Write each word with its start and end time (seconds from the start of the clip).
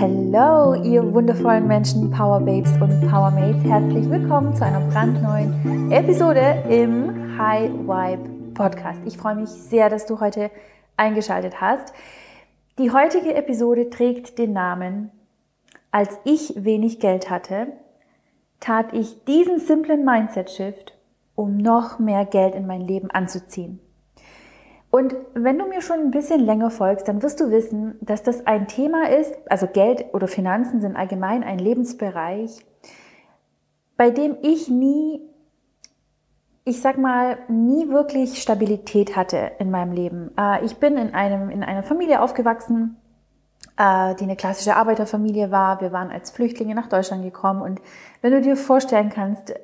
Hello, 0.00 0.72
ihr 0.82 1.12
wundervollen 1.12 1.66
Menschen, 1.66 2.10
Power 2.10 2.40
Babes 2.40 2.72
und 2.80 3.06
Power 3.10 3.30
Mates. 3.32 3.62
Herzlich 3.64 4.08
willkommen 4.08 4.56
zu 4.56 4.64
einer 4.64 4.80
brandneuen 4.88 5.92
Episode 5.92 6.64
im 6.70 7.36
High 7.36 7.70
Vibe 7.70 8.54
Podcast. 8.54 8.98
Ich 9.04 9.18
freue 9.18 9.34
mich 9.34 9.50
sehr, 9.50 9.90
dass 9.90 10.06
du 10.06 10.18
heute 10.18 10.50
eingeschaltet 10.96 11.60
hast. 11.60 11.92
Die 12.78 12.90
heutige 12.90 13.34
Episode 13.34 13.90
trägt 13.90 14.38
den 14.38 14.54
Namen 14.54 15.10
Als 15.90 16.18
ich 16.24 16.54
wenig 16.56 16.98
Geld 16.98 17.28
hatte, 17.28 17.66
tat 18.58 18.94
ich 18.94 19.26
diesen 19.26 19.58
simplen 19.58 20.06
Mindset-Shift, 20.06 20.94
um 21.34 21.58
noch 21.58 21.98
mehr 21.98 22.24
Geld 22.24 22.54
in 22.54 22.66
mein 22.66 22.80
Leben 22.80 23.10
anzuziehen. 23.10 23.80
Und 24.90 25.14
wenn 25.34 25.56
du 25.56 25.66
mir 25.66 25.82
schon 25.82 26.00
ein 26.00 26.10
bisschen 26.10 26.40
länger 26.40 26.70
folgst, 26.70 27.06
dann 27.06 27.22
wirst 27.22 27.40
du 27.40 27.50
wissen, 27.50 27.96
dass 28.00 28.24
das 28.24 28.46
ein 28.46 28.66
Thema 28.66 29.08
ist, 29.08 29.32
also 29.48 29.68
Geld 29.68 30.06
oder 30.12 30.26
Finanzen 30.26 30.80
sind 30.80 30.96
allgemein 30.96 31.44
ein 31.44 31.60
Lebensbereich, 31.60 32.66
bei 33.96 34.10
dem 34.10 34.36
ich 34.42 34.68
nie, 34.68 35.20
ich 36.64 36.80
sag 36.80 36.98
mal, 36.98 37.38
nie 37.48 37.88
wirklich 37.88 38.42
Stabilität 38.42 39.14
hatte 39.14 39.52
in 39.60 39.70
meinem 39.70 39.92
Leben. 39.92 40.32
Äh, 40.36 40.64
ich 40.64 40.76
bin 40.78 40.96
in 40.96 41.14
einem, 41.14 41.50
in 41.50 41.62
einer 41.62 41.84
Familie 41.84 42.20
aufgewachsen, 42.20 42.96
äh, 43.76 44.16
die 44.16 44.24
eine 44.24 44.34
klassische 44.34 44.74
Arbeiterfamilie 44.74 45.52
war. 45.52 45.80
Wir 45.80 45.92
waren 45.92 46.10
als 46.10 46.32
Flüchtlinge 46.32 46.74
nach 46.74 46.88
Deutschland 46.88 47.22
gekommen 47.22 47.62
und 47.62 47.80
wenn 48.22 48.32
du 48.32 48.40
dir 48.40 48.56
vorstellen 48.56 49.10
kannst, 49.10 49.54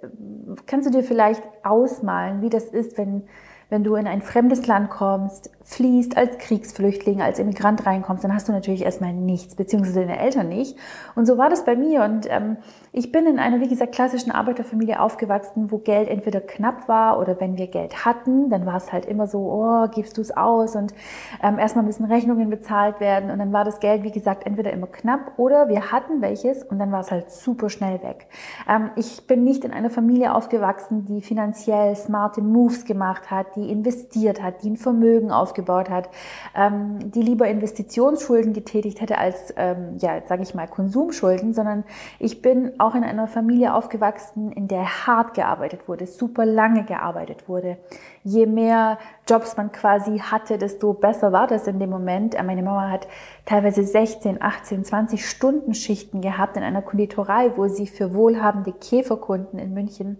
kannst 0.66 0.86
du 0.86 0.92
dir 0.92 1.02
vielleicht 1.02 1.42
ausmalen, 1.64 2.42
wie 2.42 2.50
das 2.50 2.66
ist, 2.66 2.96
wenn 2.96 3.24
wenn 3.68 3.82
du 3.82 3.96
in 3.96 4.06
ein 4.06 4.22
fremdes 4.22 4.66
Land 4.66 4.90
kommst, 4.90 5.50
fließt 5.64 6.16
als 6.16 6.38
Kriegsflüchtling, 6.38 7.20
als 7.20 7.40
Immigrant 7.40 7.84
reinkommst, 7.84 8.22
dann 8.22 8.32
hast 8.32 8.46
du 8.46 8.52
natürlich 8.52 8.84
erstmal 8.84 9.12
nichts, 9.12 9.56
beziehungsweise 9.56 10.00
deine 10.00 10.20
Eltern 10.20 10.48
nicht. 10.48 10.76
Und 11.16 11.26
so 11.26 11.38
war 11.38 11.50
das 11.50 11.64
bei 11.64 11.74
mir. 11.74 12.04
Und 12.04 12.28
ähm, 12.30 12.56
ich 12.92 13.10
bin 13.10 13.26
in 13.26 13.40
einer, 13.40 13.60
wie 13.60 13.68
gesagt, 13.68 13.92
klassischen 13.92 14.30
Arbeiterfamilie 14.30 15.00
aufgewachsen, 15.00 15.72
wo 15.72 15.78
Geld 15.78 16.08
entweder 16.08 16.40
knapp 16.40 16.86
war 16.86 17.18
oder 17.18 17.40
wenn 17.40 17.58
wir 17.58 17.66
Geld 17.66 18.04
hatten, 18.04 18.48
dann 18.48 18.64
war 18.64 18.76
es 18.76 18.92
halt 18.92 19.06
immer 19.06 19.26
so, 19.26 19.40
oh, 19.40 19.88
gibst 19.92 20.16
du 20.16 20.20
es 20.20 20.36
aus 20.36 20.76
und 20.76 20.94
ähm, 21.42 21.58
erstmal 21.58 21.84
müssen 21.84 22.04
Rechnungen 22.04 22.48
bezahlt 22.48 23.00
werden. 23.00 23.32
Und 23.32 23.40
dann 23.40 23.52
war 23.52 23.64
das 23.64 23.80
Geld, 23.80 24.04
wie 24.04 24.12
gesagt, 24.12 24.46
entweder 24.46 24.72
immer 24.72 24.86
knapp 24.86 25.32
oder 25.36 25.68
wir 25.68 25.90
hatten 25.90 26.22
welches 26.22 26.62
und 26.62 26.78
dann 26.78 26.92
war 26.92 27.00
es 27.00 27.10
halt 27.10 27.32
super 27.32 27.68
schnell 27.70 28.00
weg. 28.04 28.28
Ähm, 28.68 28.90
ich 28.94 29.26
bin 29.26 29.42
nicht 29.42 29.64
in 29.64 29.72
einer 29.72 29.90
Familie 29.90 30.32
aufgewachsen, 30.32 31.04
die 31.06 31.22
finanziell 31.22 31.96
smarte 31.96 32.40
Moves 32.40 32.84
gemacht 32.84 33.32
hat, 33.32 33.55
die 33.56 33.70
investiert 33.70 34.42
hat, 34.42 34.62
die 34.62 34.70
ein 34.70 34.76
Vermögen 34.76 35.32
aufgebaut 35.32 35.90
hat, 35.90 36.08
ähm, 36.54 37.10
die 37.10 37.22
lieber 37.22 37.48
Investitionsschulden 37.48 38.52
getätigt 38.52 39.00
hätte 39.00 39.18
als, 39.18 39.52
ähm, 39.56 39.96
ja, 39.98 40.20
sage 40.26 40.42
ich 40.42 40.54
mal, 40.54 40.68
Konsumschulden, 40.68 41.54
sondern 41.54 41.84
ich 42.18 42.42
bin 42.42 42.72
auch 42.78 42.94
in 42.94 43.04
einer 43.04 43.26
Familie 43.26 43.74
aufgewachsen, 43.74 44.52
in 44.52 44.68
der 44.68 45.06
hart 45.06 45.34
gearbeitet 45.34 45.88
wurde, 45.88 46.06
super 46.06 46.44
lange 46.44 46.84
gearbeitet 46.84 47.48
wurde. 47.48 47.78
Je 48.22 48.46
mehr 48.46 48.98
Jobs 49.28 49.56
man 49.56 49.72
quasi 49.72 50.18
hatte, 50.18 50.58
desto 50.58 50.92
besser 50.92 51.32
war 51.32 51.46
das 51.46 51.66
in 51.66 51.78
dem 51.78 51.90
Moment. 51.90 52.34
Äh, 52.34 52.42
meine 52.42 52.62
Mama 52.62 52.90
hat 52.90 53.08
teilweise 53.44 53.82
16, 53.82 54.42
18, 54.42 54.84
20 54.84 55.28
Stunden 55.28 55.74
Schichten 55.74 56.20
gehabt 56.20 56.56
in 56.56 56.62
einer 56.62 56.82
Konditorei, 56.82 57.52
wo 57.56 57.68
sie 57.68 57.86
für 57.86 58.14
wohlhabende 58.14 58.72
Käferkunden 58.72 59.58
in 59.58 59.74
München 59.74 60.18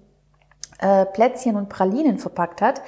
äh, 0.79 1.07
Plätzchen 1.07 1.57
und 1.57 1.69
Pralinen 1.69 2.19
verpackt 2.19 2.61
hat, 2.61 2.83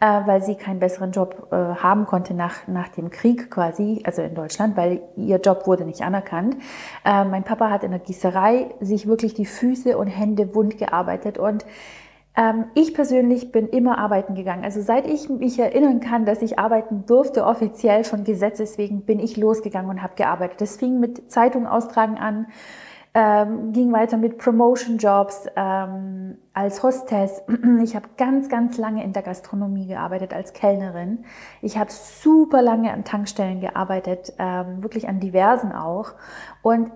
äh, 0.00 0.20
weil 0.26 0.42
sie 0.42 0.54
keinen 0.54 0.80
besseren 0.80 1.12
Job 1.12 1.48
äh, 1.50 1.56
haben 1.56 2.06
konnte 2.06 2.34
nach, 2.34 2.66
nach 2.66 2.88
dem 2.88 3.10
Krieg 3.10 3.50
quasi, 3.50 4.02
also 4.04 4.22
in 4.22 4.34
Deutschland, 4.34 4.76
weil 4.76 5.02
ihr 5.16 5.38
Job 5.38 5.66
wurde 5.66 5.84
nicht 5.84 6.02
anerkannt. 6.02 6.56
Äh, 7.04 7.24
mein 7.24 7.44
Papa 7.44 7.70
hat 7.70 7.84
in 7.84 7.90
der 7.90 8.00
Gießerei 8.00 8.74
sich 8.80 9.06
wirklich 9.06 9.34
die 9.34 9.46
Füße 9.46 9.96
und 9.98 10.06
Hände 10.06 10.54
wund 10.54 10.78
gearbeitet 10.78 11.38
und 11.38 11.64
ähm, 12.36 12.64
ich 12.74 12.94
persönlich 12.94 13.52
bin 13.52 13.68
immer 13.68 13.98
arbeiten 13.98 14.34
gegangen. 14.34 14.64
Also 14.64 14.80
seit 14.80 15.06
ich 15.06 15.28
mich 15.28 15.58
erinnern 15.58 16.00
kann, 16.00 16.24
dass 16.24 16.42
ich 16.42 16.58
arbeiten 16.58 17.04
durfte, 17.06 17.44
offiziell 17.44 18.04
von 18.04 18.24
Gesetzes 18.24 18.76
wegen, 18.76 19.02
bin 19.02 19.20
ich 19.20 19.36
losgegangen 19.36 19.90
und 19.90 20.02
habe 20.02 20.14
gearbeitet. 20.16 20.60
Das 20.60 20.76
fing 20.76 20.98
mit 20.98 21.30
Zeitung 21.30 21.66
austragen 21.66 22.18
an 22.18 22.46
ähm, 23.14 23.72
ging 23.72 23.92
weiter 23.92 24.16
mit 24.16 24.38
Promotion-Jobs 24.38 25.46
ähm, 25.54 26.38
als 26.52 26.82
Hostess. 26.82 27.42
Ich 27.82 27.94
habe 27.94 28.08
ganz, 28.16 28.48
ganz 28.48 28.76
lange 28.78 29.04
in 29.04 29.12
der 29.12 29.22
Gastronomie 29.22 29.86
gearbeitet 29.86 30.34
als 30.34 30.52
Kellnerin. 30.52 31.24
Ich 31.62 31.78
habe 31.78 31.90
super 31.92 32.62
lange 32.62 32.92
an 32.92 33.04
Tankstellen 33.04 33.60
gearbeitet, 33.60 34.32
ähm, 34.38 34.82
wirklich 34.82 35.08
an 35.08 35.20
diversen 35.20 35.72
auch. 35.72 36.14
Und 36.62 36.90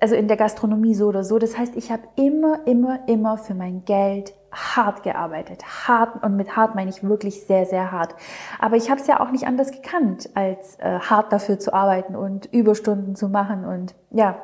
also 0.00 0.14
in 0.14 0.28
der 0.28 0.36
Gastronomie 0.36 0.94
so 0.94 1.06
oder 1.06 1.24
so. 1.24 1.38
Das 1.38 1.56
heißt, 1.56 1.76
ich 1.76 1.92
habe 1.92 2.02
immer, 2.16 2.66
immer, 2.66 3.06
immer 3.06 3.36
für 3.36 3.54
mein 3.54 3.84
Geld 3.84 4.32
hart 4.50 5.02
gearbeitet. 5.02 5.62
Hart 5.86 6.24
und 6.24 6.36
mit 6.36 6.56
hart 6.56 6.74
meine 6.74 6.90
ich 6.90 7.04
wirklich 7.04 7.46
sehr, 7.46 7.66
sehr 7.66 7.92
hart. 7.92 8.14
Aber 8.58 8.76
ich 8.76 8.90
habe 8.90 9.00
es 9.00 9.06
ja 9.06 9.20
auch 9.20 9.30
nicht 9.30 9.46
anders 9.46 9.70
gekannt, 9.70 10.30
als 10.34 10.76
äh, 10.76 10.98
hart 10.98 11.32
dafür 11.32 11.58
zu 11.58 11.72
arbeiten 11.72 12.16
und 12.16 12.46
Überstunden 12.46 13.14
zu 13.14 13.28
machen 13.28 13.64
und 13.64 13.94
ja, 14.10 14.42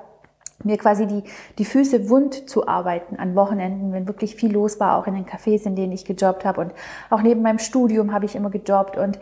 mir 0.65 0.79
quasi 0.79 1.07
die, 1.07 1.23
die 1.59 1.65
Füße 1.65 2.09
wund 2.09 2.49
zu 2.49 2.67
arbeiten 2.67 3.17
an 3.17 3.35
Wochenenden, 3.35 3.93
wenn 3.93 4.07
wirklich 4.07 4.37
viel 4.37 4.53
los 4.53 4.81
war, 4.81 4.97
auch 4.97 5.07
in 5.07 5.15
den 5.15 5.27
Cafés, 5.27 5.67
in 5.67 5.77
denen 5.77 5.93
ich 5.93 6.05
gejobbt 6.05 6.45
habe. 6.45 6.61
Und 6.61 6.73
auch 7.11 7.23
neben 7.23 7.43
meinem 7.43 7.59
Studium 7.59 8.13
habe 8.13 8.25
ich 8.25 8.35
immer 8.35 8.51
gejobbt. 8.51 8.97
Und 8.97 9.19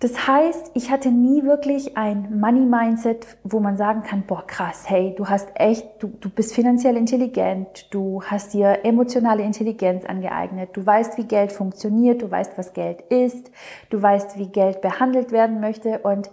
das 0.00 0.28
heißt, 0.28 0.70
ich 0.74 0.92
hatte 0.92 1.10
nie 1.10 1.42
wirklich 1.42 1.96
ein 1.96 2.38
Money-Mindset, 2.38 3.26
wo 3.42 3.58
man 3.58 3.76
sagen 3.76 4.04
kann, 4.04 4.22
boah, 4.22 4.46
krass, 4.46 4.84
hey, 4.88 5.12
du 5.16 5.28
hast 5.28 5.48
echt, 5.54 5.84
du, 5.98 6.12
du 6.20 6.30
bist 6.30 6.54
finanziell 6.54 6.96
intelligent, 6.96 7.92
du 7.92 8.22
hast 8.22 8.54
dir 8.54 8.84
emotionale 8.84 9.42
Intelligenz 9.42 10.04
angeeignet, 10.04 10.70
du 10.74 10.86
weißt, 10.86 11.18
wie 11.18 11.24
Geld 11.24 11.50
funktioniert, 11.50 12.22
du 12.22 12.30
weißt, 12.30 12.56
was 12.56 12.74
Geld 12.74 13.00
ist, 13.10 13.50
du 13.90 14.00
weißt, 14.00 14.38
wie 14.38 14.46
Geld 14.46 14.82
behandelt 14.82 15.32
werden 15.32 15.58
möchte. 15.58 15.98
Und 15.98 16.30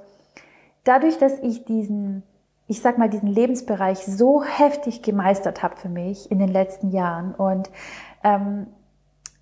dadurch, 0.84 1.18
dass 1.18 1.40
ich 1.40 1.66
diesen 1.66 2.22
ich 2.68 2.82
sag 2.82 2.98
mal, 2.98 3.10
diesen 3.10 3.30
Lebensbereich 3.30 4.00
so 4.00 4.44
heftig 4.44 5.02
gemeistert 5.02 5.62
habe 5.62 5.76
für 5.76 5.90
mich 5.90 6.32
in 6.32 6.40
den 6.40 6.50
letzten 6.50 6.90
Jahren. 6.90 7.36
Und 7.36 7.70
ähm, 8.24 8.68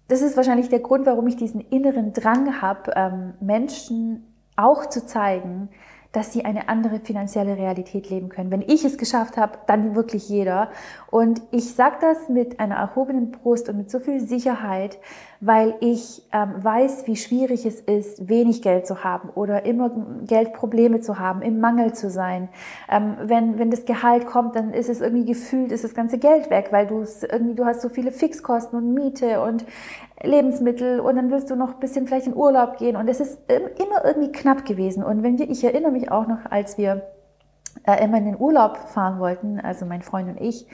das 0.10 0.22
ist 0.22 0.36
wahrscheinlich 0.36 0.70
der 0.70 0.80
Grund, 0.80 1.06
warum 1.06 1.28
ich 1.28 1.38
diesen 1.38 1.62
inneren 1.62 2.14
Drang 2.14 2.62
habe, 2.62 2.92
ähm, 2.96 3.34
Menschen 3.40 4.34
auch 4.56 4.88
zu 4.88 5.06
zeigen, 5.06 5.70
dass 6.14 6.32
sie 6.32 6.46
eine 6.46 6.70
andere 6.70 7.00
finanzielle 7.00 7.58
Realität 7.58 8.10
leben 8.10 8.30
können. 8.30 8.52
Wenn 8.52 8.62
ich 8.62 8.86
es 8.86 8.98
geschafft 8.98 9.36
habe, 9.36 9.58
dann 9.66 9.96
wirklich 9.96 10.30
jeder. 10.30 10.70
Und 11.10 11.42
ich 11.52 11.74
sage 11.74 11.98
das 12.02 12.30
mit 12.30 12.60
einer 12.60 12.76
erhobenen 12.76 13.32
Brust 13.32 13.68
und 13.68 13.78
mit 13.78 13.92
so 13.92 14.00
viel 14.00 14.22
Sicherheit, 14.22 15.00
weil 15.42 15.76
ich 15.82 16.22
ähm, 16.32 16.64
weiß, 16.64 17.08
wie 17.08 17.16
schwierig 17.16 17.66
es 17.66 17.82
ist, 17.82 18.30
wenig 18.30 18.62
Geld 18.62 18.86
zu 18.86 19.04
haben 19.04 19.30
oder 19.30 19.66
immer 19.66 19.92
Geldprobleme 20.26 21.02
zu 21.02 21.18
haben, 21.18 21.42
im 21.42 21.60
Mangel 21.60 21.94
zu 21.94 22.12
sein. 22.12 22.48
Ähm, 22.90 23.18
wenn, 23.24 23.58
wenn 23.58 23.72
das 23.72 23.86
Gehalt 23.86 24.28
kommt, 24.28 24.56
dann 24.56 24.72
ist 24.72 24.90
es 24.90 25.02
irgendwie 25.02 25.26
gefühlt, 25.26 25.72
ist 25.72 25.84
das 25.84 25.96
ganze 25.96 26.20
Geld 26.20 26.52
weg, 26.52 26.68
weil 26.70 26.86
du 26.86 27.02
es 27.02 27.24
irgendwie, 27.24 27.56
du 27.56 27.66
hast 27.66 27.82
so 27.82 27.90
viele 27.90 28.12
Fixkosten 28.12 28.78
und 28.78 28.94
Miete 28.94 29.42
und 29.42 29.66
Lebensmittel 30.24 31.00
und 31.00 31.16
dann 31.16 31.30
willst 31.32 31.50
du 31.50 31.56
noch 31.56 31.74
ein 31.74 31.80
bisschen 31.80 32.08
vielleicht 32.08 32.28
in 32.28 32.36
Urlaub 32.36 32.78
gehen 32.78 32.96
und 32.96 33.08
es 33.10 33.20
ist 33.20 33.40
immer 33.50 34.06
irgendwie 34.06 34.32
knapp 34.32 34.66
gewesen. 34.66 35.04
Und 35.04 35.22
wenn 35.22 35.38
wir, 35.38 35.50
ich 35.50 35.64
erinnere 35.64 35.92
mich 35.92 36.12
auch 36.12 36.28
noch, 36.28 36.50
als 36.50 36.78
wir 36.78 37.04
äh, 37.86 38.04
immer 38.04 38.18
in 38.18 38.26
den 38.26 38.40
Urlaub 38.40 38.78
fahren 38.78 39.20
wollten, 39.20 39.60
also 39.60 39.86
mein 39.86 40.02
Freund 40.02 40.30
und 40.30 40.42
ich, 40.42 40.66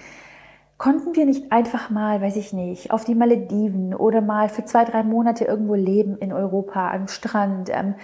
konnten 0.78 1.16
wir 1.16 1.26
nicht 1.26 1.52
einfach 1.52 1.90
mal, 1.90 2.22
weiß 2.22 2.38
ich 2.38 2.54
nicht, 2.54 2.92
auf 2.92 3.04
die 3.04 3.16
Malediven 3.16 3.94
oder 3.94 4.22
mal 4.22 4.50
für 4.50 4.64
zwei, 4.64 4.86
drei 4.86 5.04
Monate 5.04 5.46
irgendwo 5.46 5.76
leben 5.76 6.18
in 6.18 6.32
Europa 6.32 6.92
am 6.92 7.08
Strand. 7.08 7.70
Ähm, 7.70 7.96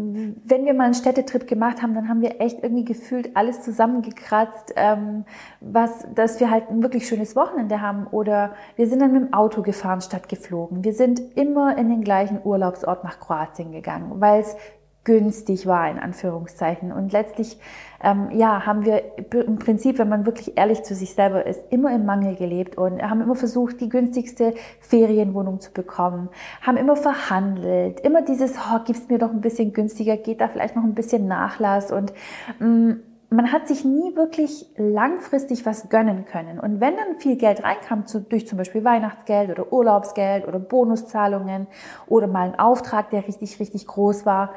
wenn 0.00 0.64
wir 0.64 0.72
mal 0.72 0.84
einen 0.84 0.94
Städtetrip 0.94 1.46
gemacht 1.46 1.82
haben, 1.82 1.94
dann 1.94 2.08
haben 2.08 2.22
wir 2.22 2.40
echt 2.40 2.62
irgendwie 2.62 2.84
gefühlt 2.84 3.36
alles 3.36 3.62
zusammengekratzt, 3.62 4.72
ähm, 4.76 5.24
was, 5.60 6.06
dass 6.14 6.40
wir 6.40 6.50
halt 6.50 6.70
ein 6.70 6.82
wirklich 6.82 7.06
schönes 7.06 7.36
Wochenende 7.36 7.80
haben. 7.80 8.06
Oder 8.06 8.54
wir 8.76 8.86
sind 8.86 9.00
dann 9.00 9.12
mit 9.12 9.22
dem 9.22 9.32
Auto 9.34 9.62
gefahren 9.62 10.00
statt 10.00 10.28
geflogen. 10.28 10.84
Wir 10.84 10.94
sind 10.94 11.20
immer 11.36 11.76
in 11.76 11.88
den 11.90 12.02
gleichen 12.02 12.40
Urlaubsort 12.42 13.04
nach 13.04 13.20
Kroatien 13.20 13.72
gegangen, 13.72 14.20
weil 14.20 14.40
es 14.40 14.56
günstig 15.04 15.66
war, 15.66 15.90
in 15.90 15.98
Anführungszeichen. 15.98 16.92
Und 16.92 17.12
letztlich, 17.12 17.58
ähm, 18.02 18.28
ja, 18.32 18.66
haben 18.66 18.84
wir 18.84 19.02
im 19.32 19.58
Prinzip, 19.58 19.98
wenn 19.98 20.08
man 20.08 20.26
wirklich 20.26 20.58
ehrlich 20.58 20.82
zu 20.82 20.94
sich 20.94 21.14
selber 21.14 21.46
ist, 21.46 21.60
immer 21.70 21.94
im 21.94 22.04
Mangel 22.04 22.36
gelebt 22.36 22.76
und 22.76 23.02
haben 23.02 23.22
immer 23.22 23.34
versucht, 23.34 23.80
die 23.80 23.88
günstigste 23.88 24.54
Ferienwohnung 24.80 25.60
zu 25.60 25.72
bekommen, 25.72 26.28
haben 26.60 26.76
immer 26.76 26.96
verhandelt, 26.96 28.00
immer 28.00 28.22
dieses, 28.22 28.56
oh, 28.56 28.80
gib's 28.84 29.08
mir 29.08 29.18
doch 29.18 29.30
ein 29.30 29.40
bisschen 29.40 29.72
günstiger, 29.72 30.16
geht 30.16 30.40
da 30.40 30.48
vielleicht 30.48 30.76
noch 30.76 30.84
ein 30.84 30.94
bisschen 30.94 31.26
Nachlass 31.26 31.90
und 31.92 32.12
mm, 32.58 32.92
man 33.30 33.52
hat 33.52 33.68
sich 33.68 33.84
nie 33.84 34.16
wirklich 34.16 34.66
langfristig 34.76 35.64
was 35.64 35.88
gönnen 35.88 36.24
können. 36.24 36.58
Und 36.58 36.80
wenn 36.80 36.96
dann 36.96 37.20
viel 37.20 37.36
Geld 37.36 37.62
reinkam, 37.62 38.06
zu, 38.06 38.20
durch 38.20 38.48
zum 38.48 38.58
Beispiel 38.58 38.84
Weihnachtsgeld 38.84 39.50
oder 39.50 39.72
Urlaubsgeld 39.72 40.48
oder 40.48 40.58
Bonuszahlungen 40.58 41.68
oder 42.08 42.26
mal 42.26 42.48
ein 42.48 42.58
Auftrag, 42.58 43.10
der 43.10 43.26
richtig, 43.28 43.60
richtig 43.60 43.86
groß 43.86 44.26
war, 44.26 44.50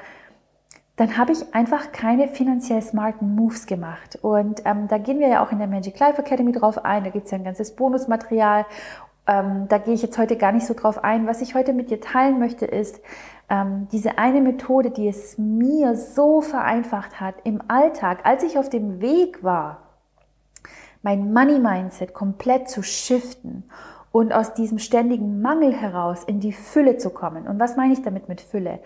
dann 0.95 1.17
habe 1.17 1.31
ich 1.31 1.55
einfach 1.55 1.91
keine 1.91 2.27
finanziell 2.27 2.81
smarten 2.81 3.35
Moves 3.35 3.65
gemacht. 3.65 4.19
Und 4.21 4.61
ähm, 4.65 4.87
da 4.87 4.99
gehen 4.99 5.19
wir 5.19 5.27
ja 5.27 5.43
auch 5.43 5.51
in 5.51 5.57
der 5.57 5.67
Magic 5.67 5.97
Life 5.99 6.21
Academy 6.21 6.51
drauf 6.51 6.85
ein. 6.85 7.03
Da 7.03 7.09
gibt 7.09 7.25
es 7.25 7.31
ja 7.31 7.37
ein 7.39 7.43
ganzes 7.43 7.75
Bonusmaterial. 7.75 8.65
Ähm, 9.25 9.67
da 9.69 9.79
gehe 9.79 9.95
ich 9.95 10.03
jetzt 10.03 10.17
heute 10.19 10.37
gar 10.37 10.51
nicht 10.51 10.67
so 10.67 10.75
drauf 10.75 11.03
ein. 11.03 11.25
Was 11.25 11.41
ich 11.41 11.55
heute 11.55 11.73
mit 11.73 11.89
dir 11.89 11.99
teilen 11.99 12.37
möchte, 12.37 12.65
ist 12.65 13.01
ähm, 13.49 13.87
diese 13.91 14.19
eine 14.19 14.41
Methode, 14.41 14.91
die 14.91 15.07
es 15.07 15.37
mir 15.39 15.95
so 15.95 16.41
vereinfacht 16.41 17.19
hat 17.19 17.35
im 17.43 17.61
Alltag, 17.69 18.19
als 18.23 18.43
ich 18.43 18.59
auf 18.59 18.69
dem 18.69 19.01
Weg 19.01 19.43
war, 19.43 19.79
mein 21.01 21.33
Money 21.33 21.57
Mindset 21.57 22.13
komplett 22.13 22.69
zu 22.69 22.83
shiften 22.83 23.63
und 24.11 24.31
aus 24.31 24.53
diesem 24.53 24.77
ständigen 24.77 25.41
Mangel 25.41 25.73
heraus 25.73 26.23
in 26.23 26.39
die 26.39 26.53
Fülle 26.53 26.97
zu 26.97 27.09
kommen. 27.09 27.47
Und 27.47 27.59
was 27.59 27.75
meine 27.75 27.93
ich 27.93 28.03
damit 28.03 28.29
mit 28.29 28.41
Fülle? 28.41 28.79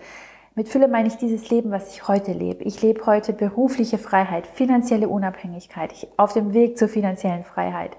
Mit 0.58 0.68
Fülle 0.68 0.88
meine 0.88 1.06
ich 1.06 1.14
dieses 1.14 1.50
Leben, 1.50 1.70
was 1.70 1.94
ich 1.94 2.08
heute 2.08 2.32
lebe. 2.32 2.64
Ich 2.64 2.82
lebe 2.82 3.06
heute 3.06 3.32
berufliche 3.32 3.96
Freiheit, 3.96 4.44
finanzielle 4.44 5.08
Unabhängigkeit, 5.08 5.92
ich, 5.92 6.08
auf 6.16 6.32
dem 6.32 6.52
Weg 6.52 6.76
zur 6.76 6.88
finanziellen 6.88 7.44
Freiheit. 7.44 7.96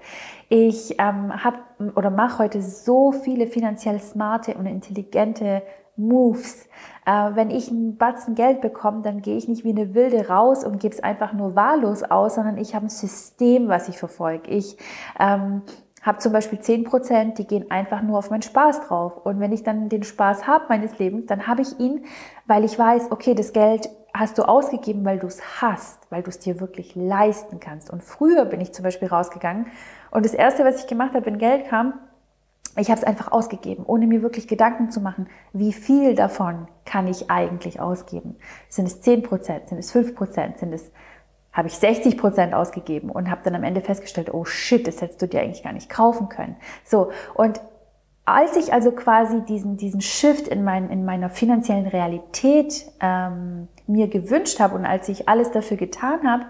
Ich 0.50 0.96
ähm, 0.98 1.42
habe 1.42 1.56
oder 1.96 2.10
mache 2.10 2.40
heute 2.40 2.60
so 2.60 3.12
viele 3.12 3.46
finanziell 3.46 3.98
smarte 3.98 4.56
und 4.56 4.66
intelligente 4.66 5.62
Moves. 5.96 6.66
Äh, 7.06 7.30
wenn 7.32 7.50
ich 7.50 7.70
einen 7.70 7.96
Batzen 7.96 8.34
Geld 8.34 8.60
bekomme, 8.60 9.00
dann 9.00 9.22
gehe 9.22 9.38
ich 9.38 9.48
nicht 9.48 9.64
wie 9.64 9.70
eine 9.70 9.94
Wilde 9.94 10.28
raus 10.28 10.62
und 10.62 10.80
gebe 10.80 10.94
es 10.94 11.02
einfach 11.02 11.32
nur 11.32 11.56
wahllos 11.56 12.02
aus, 12.02 12.34
sondern 12.34 12.58
ich 12.58 12.74
habe 12.74 12.84
ein 12.84 12.90
System, 12.90 13.68
was 13.68 13.88
ich 13.88 13.96
verfolge. 13.96 14.50
Ich 14.50 14.76
ähm, 15.18 15.62
habe 16.02 16.18
zum 16.18 16.32
Beispiel 16.32 16.60
zehn 16.60 16.84
Prozent, 16.84 17.38
die 17.38 17.46
gehen 17.46 17.70
einfach 17.70 18.02
nur 18.02 18.18
auf 18.18 18.30
meinen 18.30 18.42
Spaß 18.42 18.88
drauf. 18.88 19.24
Und 19.24 19.38
wenn 19.38 19.52
ich 19.52 19.62
dann 19.62 19.88
den 19.88 20.02
Spaß 20.02 20.46
habe 20.46 20.64
meines 20.68 20.98
Lebens, 20.98 21.26
dann 21.26 21.46
habe 21.46 21.62
ich 21.62 21.78
ihn, 21.78 22.04
weil 22.46 22.64
ich 22.64 22.78
weiß, 22.78 23.10
okay, 23.10 23.34
das 23.34 23.52
Geld 23.52 23.90
hast 24.14 24.38
du 24.38 24.42
ausgegeben, 24.42 25.04
weil 25.04 25.18
du 25.18 25.26
es 25.26 25.60
hast, 25.60 26.10
weil 26.10 26.22
du 26.22 26.30
es 26.30 26.38
dir 26.38 26.60
wirklich 26.60 26.94
leisten 26.94 27.60
kannst. 27.60 27.90
Und 27.90 28.02
früher 28.02 28.44
bin 28.44 28.60
ich 28.60 28.72
zum 28.72 28.82
Beispiel 28.82 29.08
rausgegangen 29.08 29.66
und 30.10 30.24
das 30.24 30.34
Erste, 30.34 30.64
was 30.64 30.80
ich 30.80 30.86
gemacht 30.86 31.14
habe, 31.14 31.26
wenn 31.26 31.38
Geld 31.38 31.68
kam, 31.68 31.94
ich 32.76 32.88
habe 32.88 33.00
es 33.00 33.04
einfach 33.04 33.32
ausgegeben, 33.32 33.84
ohne 33.84 34.06
mir 34.06 34.22
wirklich 34.22 34.46
Gedanken 34.46 34.90
zu 34.90 35.00
machen, 35.00 35.28
wie 35.52 35.72
viel 35.72 36.14
davon 36.14 36.68
kann 36.84 37.08
ich 37.08 37.30
eigentlich 37.30 37.80
ausgeben. 37.80 38.36
Sind 38.68 38.86
es 38.86 39.00
zehn 39.00 39.22
Prozent, 39.22 39.68
sind 39.68 39.78
es 39.78 39.90
fünf 39.90 40.14
Prozent, 40.14 40.58
sind 40.58 40.72
es 40.72 40.92
habe 41.52 41.68
ich 41.68 41.76
60 41.76 42.16
Prozent 42.16 42.54
ausgegeben 42.54 43.10
und 43.10 43.30
habe 43.30 43.40
dann 43.44 43.54
am 43.54 43.64
Ende 43.64 43.80
festgestellt, 43.80 44.32
oh 44.32 44.44
shit, 44.44 44.86
das 44.86 45.00
hättest 45.00 45.20
du 45.20 45.26
dir 45.26 45.40
eigentlich 45.40 45.62
gar 45.62 45.72
nicht 45.72 45.90
kaufen 45.90 46.28
können. 46.28 46.56
So, 46.84 47.10
und 47.34 47.60
als 48.24 48.56
ich 48.56 48.72
also 48.72 48.92
quasi 48.92 49.42
diesen, 49.42 49.76
diesen 49.76 50.00
Shift 50.00 50.46
in, 50.46 50.62
mein, 50.62 50.88
in 50.90 51.04
meiner 51.04 51.30
finanziellen 51.30 51.86
Realität 51.86 52.86
ähm, 53.00 53.68
mir 53.86 54.08
gewünscht 54.08 54.60
habe 54.60 54.76
und 54.76 54.86
als 54.86 55.08
ich 55.08 55.28
alles 55.28 55.50
dafür 55.50 55.76
getan 55.76 56.30
habe, 56.30 56.44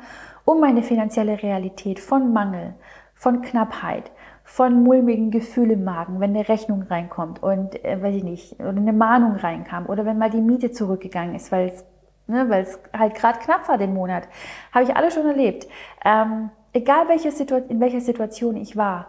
um 0.45 0.61
meine 0.61 0.83
finanzielle 0.83 1.43
Realität 1.43 1.99
von 2.01 2.33
Mangel, 2.33 2.75
von 3.15 3.41
Knappheit, 3.41 4.11
von 4.45 4.83
mulmigen 4.83 5.31
Gefühlen 5.31 5.71
im 5.71 5.85
Magen, 5.85 6.21
wenn 6.21 6.31
eine 6.31 6.49
Rechnung 6.49 6.83
reinkommt 6.83 7.43
und, 7.43 7.83
äh, 7.85 8.03
weiß 8.03 8.17
ich 8.17 8.25
nicht, 8.25 8.59
oder 8.59 8.69
eine 8.71 8.93
Mahnung 8.93 9.37
reinkam 9.37 9.87
oder 9.87 10.05
wenn 10.05 10.19
mal 10.19 10.31
die 10.31 10.41
Miete 10.41 10.73
zurückgegangen 10.73 11.35
ist, 11.35 11.53
weil 11.53 11.69
es 11.69 11.85
ne, 12.31 12.49
weil 12.49 12.63
es 12.63 12.79
halt 12.97 13.15
gerade 13.15 13.39
knapp 13.41 13.69
war 13.69 13.79
den 13.79 13.95
Monat. 13.95 14.29
Habe 14.73 14.85
ich 14.85 14.97
alles 14.97 15.15
schon 15.15 15.27
erlebt. 15.27 15.67
Ähm, 16.05 16.51
egal 16.73 17.09
welche 17.09 17.29
in 17.69 17.81
welcher 17.81 18.01
Situation 18.01 18.57
ich 18.57 18.77
war, 18.77 19.09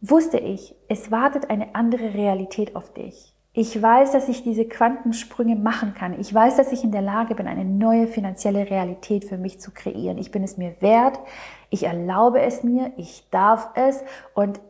wusste 0.00 0.38
ich, 0.38 0.74
es 0.88 1.10
wartet 1.10 1.50
eine 1.50 1.74
andere 1.74 2.14
Realität 2.14 2.76
auf 2.76 2.92
dich. 2.92 3.34
Ich 3.54 3.80
weiß, 3.80 4.12
dass 4.12 4.30
ich 4.30 4.42
diese 4.42 4.64
Quantensprünge 4.64 5.56
machen 5.56 5.92
kann. 5.92 6.18
Ich 6.18 6.32
weiß, 6.32 6.56
dass 6.56 6.72
ich 6.72 6.84
in 6.84 6.90
der 6.90 7.02
Lage 7.02 7.34
bin, 7.34 7.46
eine 7.46 7.66
neue 7.66 8.06
finanzielle 8.06 8.70
Realität 8.70 9.26
für 9.26 9.36
mich 9.36 9.60
zu 9.60 9.72
kreieren. 9.72 10.16
Ich 10.16 10.30
bin 10.30 10.42
es 10.42 10.56
mir 10.56 10.74
wert. 10.80 11.20
Ich 11.68 11.82
erlaube 11.84 12.40
es 12.40 12.62
mir. 12.62 12.92
Ich 12.96 13.28
darf 13.30 13.68
es. 13.74 14.02
Und 14.34 14.60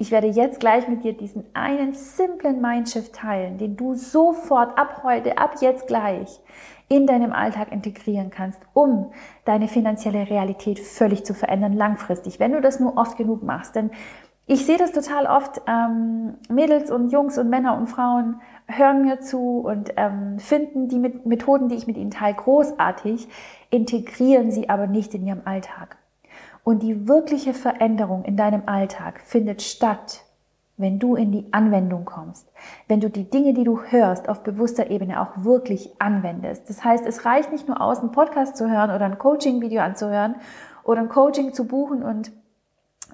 ich 0.00 0.10
werde 0.10 0.28
jetzt 0.28 0.60
gleich 0.60 0.88
mit 0.88 1.04
dir 1.04 1.12
diesen 1.12 1.44
einen 1.52 1.92
simplen 1.92 2.62
Mindshift 2.62 3.14
teilen, 3.14 3.58
den 3.58 3.76
du 3.76 3.92
sofort 3.92 4.78
ab 4.78 5.02
heute, 5.02 5.36
ab 5.36 5.56
jetzt 5.60 5.86
gleich 5.88 6.40
in 6.88 7.06
deinem 7.06 7.34
Alltag 7.34 7.70
integrieren 7.70 8.30
kannst, 8.30 8.62
um 8.72 9.12
deine 9.44 9.68
finanzielle 9.68 10.30
Realität 10.30 10.78
völlig 10.78 11.24
zu 11.26 11.34
verändern, 11.34 11.74
langfristig, 11.74 12.40
wenn 12.40 12.52
du 12.52 12.62
das 12.62 12.80
nur 12.80 12.96
oft 12.96 13.18
genug 13.18 13.42
machst. 13.42 13.76
Denn 13.76 13.90
ich 14.46 14.64
sehe 14.64 14.78
das 14.78 14.92
total 14.92 15.26
oft, 15.26 15.60
ähm, 15.66 16.38
Mädels 16.48 16.90
und 16.90 17.10
Jungs 17.12 17.36
und 17.36 17.50
Männer 17.50 17.76
und 17.76 17.86
Frauen 17.86 18.40
hören 18.68 19.02
mir 19.02 19.20
zu 19.20 19.60
und 19.60 19.92
ähm, 19.98 20.38
finden 20.38 20.88
die 20.88 20.98
Methoden, 20.98 21.68
die 21.68 21.74
ich 21.74 21.86
mit 21.86 21.98
ihnen 21.98 22.10
teile, 22.10 22.36
großartig, 22.36 23.28
integrieren 23.68 24.50
sie 24.50 24.70
aber 24.70 24.86
nicht 24.86 25.12
in 25.12 25.26
ihrem 25.26 25.42
Alltag. 25.44 25.99
Und 26.64 26.82
die 26.82 27.08
wirkliche 27.08 27.54
Veränderung 27.54 28.24
in 28.24 28.36
deinem 28.36 28.62
Alltag 28.66 29.20
findet 29.20 29.62
statt, 29.62 30.24
wenn 30.76 30.98
du 30.98 31.14
in 31.14 31.30
die 31.30 31.46
Anwendung 31.52 32.06
kommst, 32.06 32.50
wenn 32.88 33.00
du 33.00 33.10
die 33.10 33.28
Dinge, 33.28 33.52
die 33.52 33.64
du 33.64 33.82
hörst, 33.82 34.28
auf 34.28 34.42
bewusster 34.42 34.90
Ebene 34.90 35.20
auch 35.20 35.44
wirklich 35.44 35.90
anwendest. 36.00 36.70
Das 36.70 36.82
heißt, 36.82 37.04
es 37.06 37.26
reicht 37.26 37.52
nicht 37.52 37.68
nur 37.68 37.80
aus, 37.80 38.00
einen 38.00 38.12
Podcast 38.12 38.56
zu 38.56 38.70
hören 38.70 38.90
oder 38.90 39.04
ein 39.04 39.18
Coaching-Video 39.18 39.82
anzuhören 39.82 40.36
oder 40.82 41.00
ein 41.00 41.10
Coaching 41.10 41.52
zu 41.52 41.66
buchen 41.66 42.02
und 42.02 42.32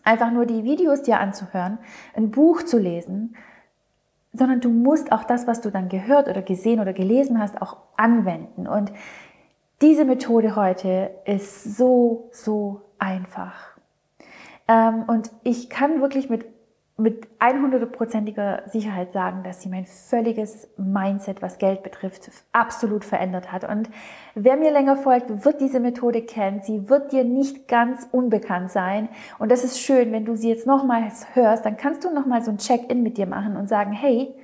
einfach 0.05 0.31
nur 0.31 0.47
die 0.47 0.63
Videos 0.63 1.03
dir 1.03 1.19
anzuhören, 1.19 1.79
ein 2.15 2.31
Buch 2.31 2.63
zu 2.63 2.79
lesen, 2.79 3.35
sondern 4.33 4.61
du 4.61 4.71
musst 4.71 5.11
auch 5.11 5.25
das, 5.25 5.49
was 5.49 5.61
du 5.61 5.71
dann 5.71 5.89
gehört 5.89 6.29
oder 6.29 6.43
gesehen 6.43 6.79
oder 6.79 6.93
gelesen 6.93 7.41
hast, 7.41 7.61
auch 7.61 7.79
anwenden. 7.97 8.69
Und 8.69 8.93
diese 9.81 10.05
Methode 10.05 10.55
heute 10.55 11.11
ist 11.25 11.77
so, 11.77 12.29
so 12.33 12.83
einfach. 12.99 13.77
Ähm, 14.69 15.05
und 15.07 15.31
ich 15.45 15.71
kann 15.71 16.01
wirklich 16.01 16.29
mit 16.29 16.47
mit 16.99 17.29
100%iger 17.41 18.63
Sicherheit 18.67 19.13
sagen, 19.13 19.43
dass 19.43 19.61
sie 19.61 19.69
mein 19.69 19.85
völliges 19.85 20.69
Mindset, 20.79 21.43
was 21.43 21.59
Geld 21.59 21.83
betrifft, 21.83 22.31
absolut 22.53 23.05
verändert 23.05 23.53
hat. 23.53 23.69
Und 23.69 23.91
wer 24.35 24.57
mir 24.57 24.71
länger 24.71 24.97
folgt, 24.97 25.45
wird 25.45 25.61
diese 25.61 25.79
Methode 25.79 26.23
kennen. 26.23 26.63
Sie 26.63 26.89
wird 26.89 27.13
dir 27.13 27.25
nicht 27.25 27.69
ganz 27.69 28.09
unbekannt 28.13 28.71
sein. 28.71 29.11
Und 29.39 29.53
das 29.53 29.63
ist 29.63 29.79
schön, 29.79 30.11
wenn 30.11 30.25
du 30.25 30.37
sie 30.37 30.49
jetzt 30.49 30.67
nochmals 30.67 31.27
hörst, 31.35 31.67
dann 31.67 31.77
kannst 31.77 32.03
du 32.05 32.11
nochmal 32.11 32.43
so 32.43 32.51
ein 32.51 32.59
Check-in 32.59 33.03
mit 33.03 33.19
dir 33.19 33.27
machen 33.27 33.57
und 33.57 33.69
sagen, 33.69 33.93
hey, 33.93 34.35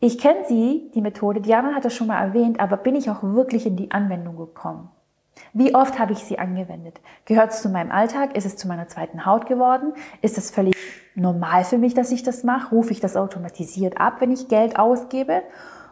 ich 0.00 0.18
kenne 0.18 0.44
sie, 0.48 0.90
die 0.92 1.00
Methode, 1.00 1.40
Diana 1.40 1.72
hat 1.74 1.84
das 1.84 1.94
schon 1.94 2.08
mal 2.08 2.20
erwähnt, 2.20 2.58
aber 2.58 2.76
bin 2.76 2.96
ich 2.96 3.08
auch 3.08 3.22
wirklich 3.22 3.64
in 3.64 3.76
die 3.76 3.92
Anwendung 3.92 4.36
gekommen? 4.36 4.90
Wie 5.52 5.74
oft 5.74 5.98
habe 5.98 6.12
ich 6.12 6.18
sie 6.18 6.38
angewendet? 6.38 7.00
Gehört 7.24 7.52
es 7.52 7.62
zu 7.62 7.68
meinem 7.68 7.90
Alltag? 7.90 8.36
Ist 8.36 8.44
es 8.46 8.56
zu 8.56 8.66
meiner 8.66 8.88
zweiten 8.88 9.24
Haut 9.24 9.46
geworden? 9.46 9.92
Ist 10.20 10.38
es 10.38 10.50
völlig 10.50 10.74
normal 11.14 11.64
für 11.64 11.78
mich, 11.78 11.94
dass 11.94 12.10
ich 12.10 12.22
das 12.22 12.44
mache? 12.44 12.74
Rufe 12.74 12.92
ich 12.92 13.00
das 13.00 13.16
automatisiert 13.16 14.00
ab, 14.00 14.20
wenn 14.20 14.32
ich 14.32 14.48
Geld 14.48 14.78
ausgebe? 14.78 15.42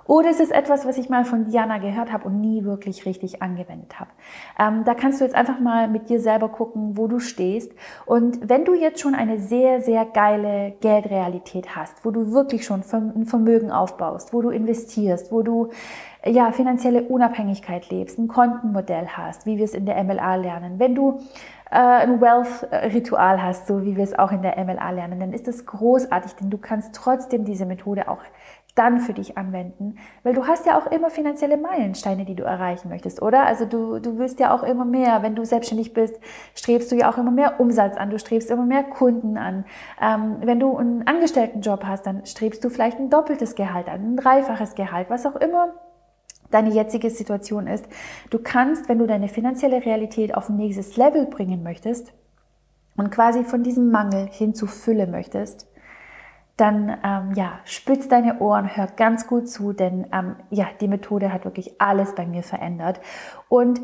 Oder 0.06 0.30
ist 0.30 0.40
es 0.40 0.50
etwas, 0.50 0.87
was 0.87 0.99
ich 0.99 1.09
mal 1.09 1.25
von 1.25 1.44
Diana 1.44 1.78
gehört 1.78 2.12
habe 2.12 2.26
und 2.26 2.40
nie 2.40 2.64
wirklich 2.64 3.06
richtig 3.06 3.42
angewendet 3.42 3.99
habe? 4.00 4.11
Ähm, 4.59 4.85
da 4.85 4.94
kannst 4.94 5.21
du 5.21 5.25
jetzt 5.25 5.35
einfach 5.35 5.61
mal 5.61 5.88
mit 5.88 6.09
dir 6.09 6.21
selber 6.21 6.49
gucken, 6.49 6.97
wo 6.97 7.06
du 7.06 7.18
stehst. 7.18 7.73
Und 8.06 8.49
wenn 8.49 8.64
du 8.64 8.75
jetzt 8.75 9.00
schon 9.00 9.14
eine 9.14 9.38
sehr, 9.38 9.80
sehr 9.80 10.04
geile 10.04 10.73
Geldrealität 10.80 11.76
hast, 11.76 12.04
wo 12.04 12.11
du 12.11 12.32
wirklich 12.32 12.64
schon 12.64 12.82
ein 12.92 13.26
Vermögen 13.26 13.71
aufbaust, 13.71 14.32
wo 14.32 14.42
du 14.42 14.50
investierst, 14.50 15.32
wo 15.32 15.42
du 15.42 15.71
ja, 16.25 16.52
finanzielle 16.52 17.02
Unabhängigkeit 17.02 17.90
lebst, 17.90 18.18
ein 18.18 18.28
Kontenmodell 18.28 19.09
hast, 19.09 19.47
wie 19.47 19.59
wir 19.59 19.64
es 19.64 19.75
in 19.75 19.87
der 19.87 20.02
MLA 20.04 20.37
lernen, 20.37 20.78
wenn 20.78 20.94
du 20.94 21.21
äh, 21.71 21.76
ein 21.76 22.21
Wealth-Ritual 22.21 23.42
hast, 23.42 23.66
so 23.66 23.82
wie 23.82 23.97
wir 23.97 24.04
es 24.04 24.16
auch 24.16 24.30
in 24.30 24.42
der 24.42 24.62
MLA 24.62 24.90
lernen, 24.90 25.18
dann 25.18 25.32
ist 25.32 25.49
das 25.49 25.66
großartig, 25.66 26.35
denn 26.35 26.50
du 26.50 26.59
kannst 26.59 26.94
trotzdem 26.94 27.44
diese 27.44 27.66
Methode 27.66 28.09
auch 28.09 28.21
dann 28.74 29.00
für 29.00 29.12
dich 29.12 29.36
anwenden, 29.36 29.96
weil 30.22 30.32
du 30.32 30.46
hast 30.46 30.64
ja 30.64 30.78
auch 30.78 30.86
immer 30.86 31.10
finanzielle 31.10 31.58
Meilensteine, 31.58 32.24
die 32.24 32.34
du 32.34 32.44
erreichen 32.44 32.88
möchtest, 32.88 33.20
oder? 33.20 33.44
Also 33.44 33.66
du, 33.66 33.98
du 33.98 34.18
willst 34.18 34.40
ja 34.40 34.54
auch 34.54 34.62
immer 34.62 34.86
mehr, 34.86 35.22
wenn 35.22 35.34
du 35.34 35.44
selbstständig 35.44 35.92
bist, 35.92 36.18
strebst 36.54 36.90
du 36.90 36.96
ja 36.96 37.12
auch 37.12 37.18
immer 37.18 37.30
mehr 37.30 37.60
Umsatz 37.60 37.98
an, 37.98 38.08
du 38.08 38.18
strebst 38.18 38.50
immer 38.50 38.64
mehr 38.64 38.82
Kunden 38.82 39.36
an. 39.36 39.66
Ähm, 40.00 40.36
wenn 40.40 40.58
du 40.58 40.76
einen 40.78 41.06
Angestelltenjob 41.06 41.84
hast, 41.84 42.06
dann 42.06 42.24
strebst 42.24 42.64
du 42.64 42.70
vielleicht 42.70 42.98
ein 42.98 43.10
doppeltes 43.10 43.56
Gehalt 43.56 43.88
an, 43.88 44.14
ein 44.14 44.16
dreifaches 44.16 44.74
Gehalt, 44.74 45.10
was 45.10 45.26
auch 45.26 45.36
immer 45.36 45.74
deine 46.50 46.70
jetzige 46.70 47.10
Situation 47.10 47.66
ist. 47.66 47.86
Du 48.30 48.38
kannst, 48.38 48.88
wenn 48.88 48.98
du 48.98 49.06
deine 49.06 49.28
finanzielle 49.28 49.84
Realität 49.84 50.34
auf 50.34 50.48
ein 50.48 50.56
nächstes 50.56 50.96
Level 50.96 51.26
bringen 51.26 51.62
möchtest 51.62 52.12
und 52.96 53.10
quasi 53.10 53.44
von 53.44 53.62
diesem 53.62 53.90
Mangel 53.90 54.28
hin 54.30 54.54
zu 54.54 54.66
Fülle 54.66 55.06
möchtest, 55.06 55.66
dann 56.62 56.97
ähm, 57.02 57.33
ja, 57.35 57.59
spitz 57.64 58.07
deine 58.07 58.38
Ohren, 58.38 58.76
hör 58.76 58.87
ganz 58.87 59.26
gut 59.26 59.49
zu, 59.49 59.73
denn 59.73 60.07
ähm, 60.12 60.37
ja, 60.50 60.66
die 60.81 60.87
Methode 60.87 61.33
hat 61.33 61.45
wirklich 61.45 61.81
alles 61.81 62.14
bei 62.14 62.25
mir 62.25 62.45
verändert. 62.45 63.00
Und 63.49 63.81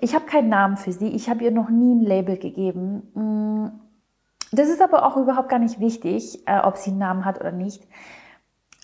ich 0.00 0.14
habe 0.14 0.26
keinen 0.26 0.50
Namen 0.50 0.76
für 0.76 0.92
sie, 0.92 1.08
ich 1.08 1.30
habe 1.30 1.42
ihr 1.42 1.52
noch 1.52 1.70
nie 1.70 1.94
ein 1.94 2.02
Label 2.02 2.36
gegeben. 2.36 3.10
Mm, 3.14 3.68
das 4.52 4.68
ist 4.68 4.82
aber 4.82 5.06
auch 5.06 5.16
überhaupt 5.16 5.48
gar 5.48 5.58
nicht 5.58 5.80
wichtig, 5.80 6.46
äh, 6.46 6.60
ob 6.60 6.76
sie 6.76 6.90
einen 6.90 6.98
Namen 6.98 7.24
hat 7.24 7.40
oder 7.40 7.52
nicht. 7.52 7.82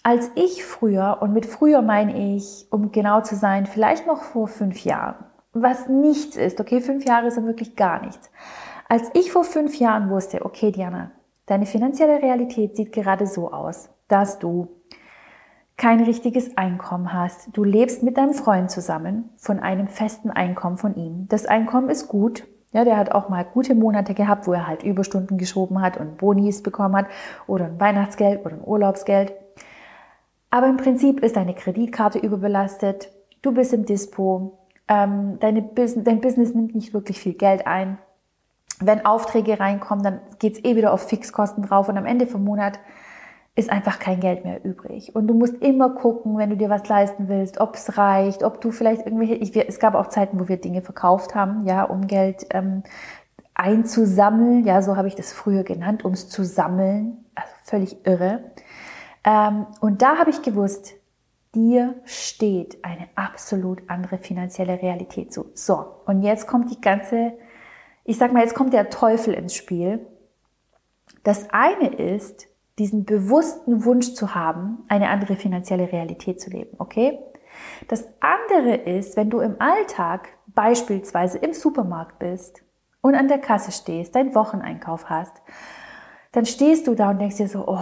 als 0.02 0.30
ich 0.34 0.64
früher, 0.64 1.18
und 1.20 1.34
mit 1.34 1.44
früher 1.44 1.82
meine 1.82 2.34
ich, 2.34 2.66
um 2.70 2.90
genau 2.90 3.20
zu 3.20 3.36
sein, 3.36 3.66
vielleicht 3.66 4.06
noch 4.06 4.22
vor 4.22 4.48
fünf 4.48 4.82
Jahren, 4.84 5.26
was 5.52 5.88
nichts 5.90 6.36
ist, 6.36 6.58
okay, 6.58 6.80
fünf 6.80 7.04
Jahre 7.04 7.30
sind 7.30 7.44
wirklich 7.44 7.76
gar 7.76 8.00
nichts. 8.00 8.30
Als 8.88 9.10
ich 9.12 9.30
vor 9.30 9.44
fünf 9.44 9.78
Jahren 9.78 10.08
wusste, 10.08 10.42
okay, 10.46 10.72
Diana, 10.72 11.10
deine 11.50 11.66
finanzielle 11.66 12.22
Realität 12.22 12.76
sieht 12.76 12.92
gerade 12.92 13.26
so 13.26 13.52
aus, 13.52 13.90
dass 14.06 14.38
du 14.38 14.68
kein 15.76 16.00
richtiges 16.00 16.56
Einkommen 16.56 17.12
hast. 17.12 17.48
Du 17.56 17.64
lebst 17.64 18.02
mit 18.04 18.18
deinem 18.18 18.34
Freund 18.34 18.70
zusammen 18.70 19.30
von 19.36 19.58
einem 19.58 19.88
festen 19.88 20.30
Einkommen 20.30 20.78
von 20.78 20.94
ihm. 20.94 21.26
Das 21.28 21.46
Einkommen 21.46 21.90
ist 21.90 22.06
gut. 22.06 22.46
Ja, 22.72 22.84
der 22.84 22.96
hat 22.96 23.10
auch 23.10 23.28
mal 23.28 23.44
gute 23.44 23.74
Monate 23.74 24.14
gehabt, 24.14 24.46
wo 24.46 24.52
er 24.52 24.68
halt 24.68 24.84
Überstunden 24.84 25.38
geschoben 25.38 25.80
hat 25.82 25.96
und 25.96 26.18
Bonis 26.18 26.62
bekommen 26.62 26.94
hat 26.94 27.06
oder 27.48 27.64
ein 27.64 27.80
Weihnachtsgeld 27.80 28.44
oder 28.44 28.54
ein 28.54 28.64
Urlaubsgeld. 28.64 29.32
Aber 30.50 30.68
im 30.68 30.76
Prinzip 30.76 31.20
ist 31.20 31.34
deine 31.34 31.54
Kreditkarte 31.54 32.20
überbelastet, 32.20 33.10
du 33.42 33.52
bist 33.52 33.72
im 33.72 33.86
Dispo, 33.86 34.58
ähm, 34.86 35.38
deine 35.40 35.62
Bus 35.62 35.94
dein 35.96 36.20
Business 36.20 36.54
nimmt 36.54 36.76
nicht 36.76 36.94
wirklich 36.94 37.18
viel 37.18 37.34
Geld 37.34 37.66
ein. 37.66 37.98
Wenn 38.80 39.04
Aufträge 39.04 39.60
reinkommen, 39.60 40.02
dann 40.02 40.20
geht's 40.38 40.62
eh 40.64 40.76
wieder 40.76 40.92
auf 40.92 41.08
Fixkosten 41.08 41.62
drauf 41.62 41.88
und 41.88 41.98
am 41.98 42.06
Ende 42.06 42.26
vom 42.26 42.44
Monat 42.44 42.80
ist 43.56 43.70
einfach 43.70 43.98
kein 43.98 44.20
Geld 44.20 44.44
mehr 44.44 44.64
übrig. 44.64 45.14
Und 45.14 45.26
du 45.26 45.34
musst 45.34 45.54
immer 45.56 45.90
gucken, 45.90 46.38
wenn 46.38 46.50
du 46.50 46.56
dir 46.56 46.70
was 46.70 46.88
leisten 46.88 47.28
willst, 47.28 47.60
ob 47.60 47.74
es 47.74 47.98
reicht, 47.98 48.42
ob 48.42 48.60
du 48.60 48.70
vielleicht 48.70 49.04
irgendwelche, 49.04 49.34
ich, 49.34 49.54
es 49.56 49.78
gab 49.78 49.94
auch 49.94 50.06
Zeiten, 50.06 50.40
wo 50.40 50.48
wir 50.48 50.56
Dinge 50.56 50.82
verkauft 50.82 51.34
haben, 51.34 51.66
ja, 51.66 51.82
um 51.84 52.06
Geld 52.06 52.46
ähm, 52.50 52.82
einzusammeln, 53.54 54.64
ja, 54.64 54.80
so 54.80 54.96
habe 54.96 55.08
ich 55.08 55.14
das 55.14 55.32
früher 55.32 55.64
genannt, 55.64 56.04
um 56.04 56.12
es 56.12 56.28
zu 56.28 56.44
sammeln, 56.44 57.24
also 57.34 57.52
völlig 57.64 58.06
irre. 58.06 58.44
Ähm, 59.24 59.66
und 59.80 60.00
da 60.00 60.16
habe 60.16 60.30
ich 60.30 60.42
gewusst, 60.42 60.94
dir 61.54 61.96
steht 62.04 62.82
eine 62.84 63.08
absolut 63.16 63.82
andere 63.88 64.18
finanzielle 64.18 64.80
Realität 64.80 65.32
zu. 65.32 65.50
So, 65.54 65.84
und 66.06 66.22
jetzt 66.22 66.46
kommt 66.46 66.70
die 66.70 66.80
ganze, 66.80 67.32
ich 68.10 68.18
sag 68.18 68.32
mal, 68.32 68.42
jetzt 68.42 68.56
kommt 68.56 68.72
der 68.72 68.90
Teufel 68.90 69.34
ins 69.34 69.54
Spiel. 69.54 70.04
Das 71.22 71.48
eine 71.50 71.94
ist, 71.94 72.48
diesen 72.76 73.04
bewussten 73.04 73.84
Wunsch 73.84 74.14
zu 74.14 74.34
haben, 74.34 74.78
eine 74.88 75.10
andere 75.10 75.36
finanzielle 75.36 75.92
Realität 75.92 76.40
zu 76.40 76.50
leben, 76.50 76.74
okay? 76.80 77.20
Das 77.86 78.08
andere 78.18 78.74
ist, 78.74 79.16
wenn 79.16 79.30
du 79.30 79.38
im 79.38 79.60
Alltag 79.60 80.28
beispielsweise 80.48 81.38
im 81.38 81.52
Supermarkt 81.52 82.18
bist 82.18 82.64
und 83.00 83.14
an 83.14 83.28
der 83.28 83.38
Kasse 83.38 83.70
stehst, 83.70 84.16
deinen 84.16 84.34
Wocheneinkauf 84.34 85.08
hast, 85.08 85.40
dann 86.32 86.46
stehst 86.46 86.88
du 86.88 86.96
da 86.96 87.10
und 87.10 87.20
denkst 87.20 87.36
dir 87.36 87.48
so, 87.48 87.68
oh, 87.68 87.78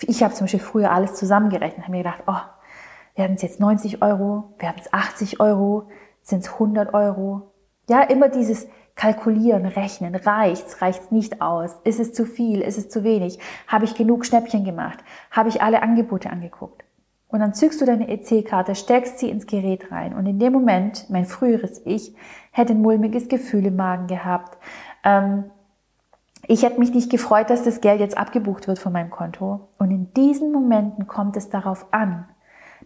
ich 0.00 0.24
habe 0.24 0.34
zum 0.34 0.46
Beispiel 0.46 0.58
früher 0.58 0.90
alles 0.90 1.14
zusammengerechnet, 1.14 1.82
habe 1.82 1.92
mir 1.92 2.02
gedacht, 2.02 2.24
oh, 2.26 2.40
werden 3.14 3.36
es 3.36 3.42
jetzt 3.42 3.60
90 3.60 4.02
Euro, 4.02 4.52
werden 4.58 4.80
es 4.80 4.92
80 4.92 5.38
Euro, 5.38 5.88
sind 6.22 6.40
es 6.40 6.54
100 6.54 6.92
Euro? 6.92 7.52
Ja, 7.88 8.02
immer 8.02 8.28
dieses 8.28 8.68
Kalkulieren, 8.94 9.64
rechnen, 9.64 10.14
reicht's, 10.14 10.82
reicht's 10.82 11.10
nicht 11.10 11.40
aus, 11.40 11.76
ist 11.84 12.00
es 12.00 12.12
zu 12.12 12.26
viel, 12.26 12.60
ist 12.60 12.78
es 12.78 12.88
zu 12.88 13.04
wenig, 13.04 13.38
habe 13.66 13.84
ich 13.84 13.94
genug 13.94 14.26
Schnäppchen 14.26 14.64
gemacht, 14.64 14.98
habe 15.30 15.48
ich 15.48 15.62
alle 15.62 15.82
Angebote 15.82 16.30
angeguckt. 16.30 16.84
Und 17.28 17.40
dann 17.40 17.54
zückst 17.54 17.80
du 17.80 17.84
deine 17.84 18.08
EC-Karte, 18.08 18.74
steckst 18.74 19.18
sie 19.18 19.30
ins 19.30 19.46
Gerät 19.46 19.92
rein. 19.92 20.14
Und 20.14 20.26
in 20.26 20.38
dem 20.38 20.52
Moment, 20.52 21.08
mein 21.10 21.26
früheres 21.26 21.82
Ich, 21.84 22.14
hätte 22.50 22.72
ein 22.72 22.80
mulmiges 22.80 23.28
Gefühl 23.28 23.66
im 23.66 23.76
Magen 23.76 24.06
gehabt. 24.06 24.58
Ähm, 25.04 25.44
ich 26.46 26.62
hätte 26.62 26.80
mich 26.80 26.94
nicht 26.94 27.10
gefreut, 27.10 27.50
dass 27.50 27.62
das 27.62 27.82
Geld 27.82 28.00
jetzt 28.00 28.16
abgebucht 28.16 28.66
wird 28.66 28.78
von 28.78 28.92
meinem 28.92 29.10
Konto. 29.10 29.68
Und 29.78 29.90
in 29.90 30.12
diesen 30.14 30.52
Momenten 30.52 31.06
kommt 31.06 31.36
es 31.36 31.50
darauf 31.50 31.92
an, 31.92 32.26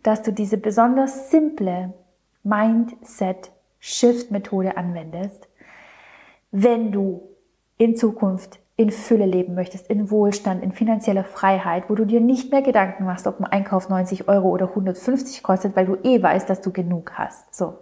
dass 0.03 0.23
du 0.23 0.33
diese 0.33 0.59
besonders 0.59 1.31
simple 1.31 1.95
Mindset-Shift-Methode 3.83 4.77
anwendest, 4.77 5.49
wenn 6.51 6.93
du 6.93 7.29
in 7.79 7.97
Zukunft 7.97 8.61
in 8.77 8.91
Fülle 8.91 9.27
leben 9.27 9.55
möchtest, 9.55 9.89
in 9.89 10.11
Wohlstand, 10.11 10.63
in 10.63 10.73
finanzieller 10.73 11.25
Freiheit, 11.25 11.85
wo 11.89 11.95
du 11.95 12.05
dir 12.05 12.21
nicht 12.21 12.51
mehr 12.51 12.63
Gedanken 12.63 13.05
machst, 13.05 13.27
ob 13.27 13.39
ein 13.41 13.47
Einkauf 13.47 13.89
90 13.89 14.29
Euro 14.29 14.49
oder 14.49 14.69
150 14.69 15.43
kostet, 15.43 15.77
weil 15.77 15.87
du 15.87 15.97
eh 16.03 16.23
weißt, 16.23 16.49
dass 16.49 16.61
du 16.63 16.73
genug 16.73 17.13
hast. 17.15 17.55
So. 17.55 17.79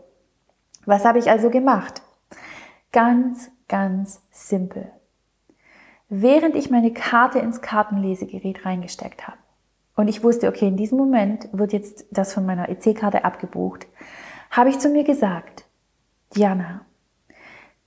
Was 0.86 1.04
habe 1.04 1.18
ich 1.18 1.30
also 1.30 1.50
gemacht? 1.50 2.02
Ganz, 2.92 3.50
ganz 3.68 4.20
simpel 4.30 4.90
während 6.10 6.56
ich 6.56 6.70
meine 6.70 6.92
Karte 6.92 7.38
ins 7.38 7.62
Kartenlesegerät 7.62 8.66
reingesteckt 8.66 9.26
habe. 9.26 9.38
Und 9.96 10.08
ich 10.08 10.22
wusste, 10.22 10.48
okay, 10.48 10.66
in 10.68 10.76
diesem 10.76 10.98
Moment 10.98 11.48
wird 11.52 11.72
jetzt 11.72 12.04
das 12.10 12.34
von 12.34 12.44
meiner 12.44 12.68
EC-Karte 12.68 13.24
abgebucht, 13.24 13.86
habe 14.50 14.68
ich 14.68 14.78
zu 14.78 14.88
mir 14.88 15.04
gesagt, 15.04 15.64
Diana, 16.34 16.84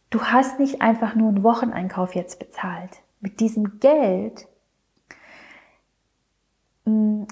du 0.10 0.24
hast 0.24 0.60
nicht 0.60 0.82
einfach 0.82 1.16
nur 1.16 1.30
einen 1.30 1.44
Wocheneinkauf 1.44 2.16
jetzt 2.16 2.40
bezahlt. 2.40 3.02
Mit 3.20 3.40
diesem 3.40 3.80
Geld, 3.80 4.48
hm, 6.86 7.28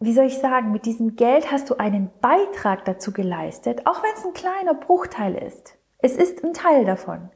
wie 0.00 0.12
soll 0.12 0.26
ich 0.26 0.38
sagen, 0.38 0.72
mit 0.72 0.86
diesem 0.86 1.14
Geld 1.14 1.52
hast 1.52 1.70
du 1.70 1.76
einen 1.76 2.10
Beitrag 2.20 2.84
dazu 2.84 3.12
geleistet, 3.12 3.86
auch 3.86 4.02
wenn 4.02 4.12
es 4.14 4.24
ein 4.24 4.32
kleiner 4.32 4.74
Bruchteil 4.74 5.34
ist. 5.36 5.76
Es 5.98 6.16
ist 6.16 6.42
ein 6.44 6.52
Teil 6.52 6.84
davon 6.84 7.30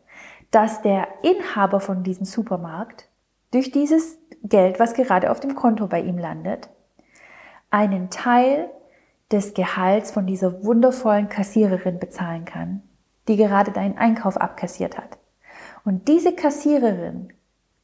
dass 0.51 0.83
der 0.83 1.09
Inhaber 1.23 1.81
von 1.81 2.03
diesem 2.03 2.25
Supermarkt 2.25 3.09
durch 3.51 3.71
dieses 3.71 4.19
Geld, 4.43 4.79
was 4.79 4.95
gerade 4.95 5.31
auf 5.31 5.41
dem 5.41 5.55
Konto 5.55 5.87
bei 5.87 6.01
ihm 6.01 6.19
landet, 6.19 6.71
einen 7.71 8.11
Teil 8.11 8.71
des 9.33 9.55
Gehalts 9.55 10.11
von 10.11 10.27
dieser 10.27 10.65
wundervollen 10.65 11.29
Kassiererin 11.29 11.99
bezahlen 11.99 12.45
kann, 12.45 12.83
die 13.29 13.37
gerade 13.37 13.73
deinen 13.73 13.99
Einkauf 13.99 14.37
abkassiert 14.37 14.97
hat. 14.97 15.19
Und 15.85 16.09
diese 16.09 16.35
Kassiererin 16.35 17.33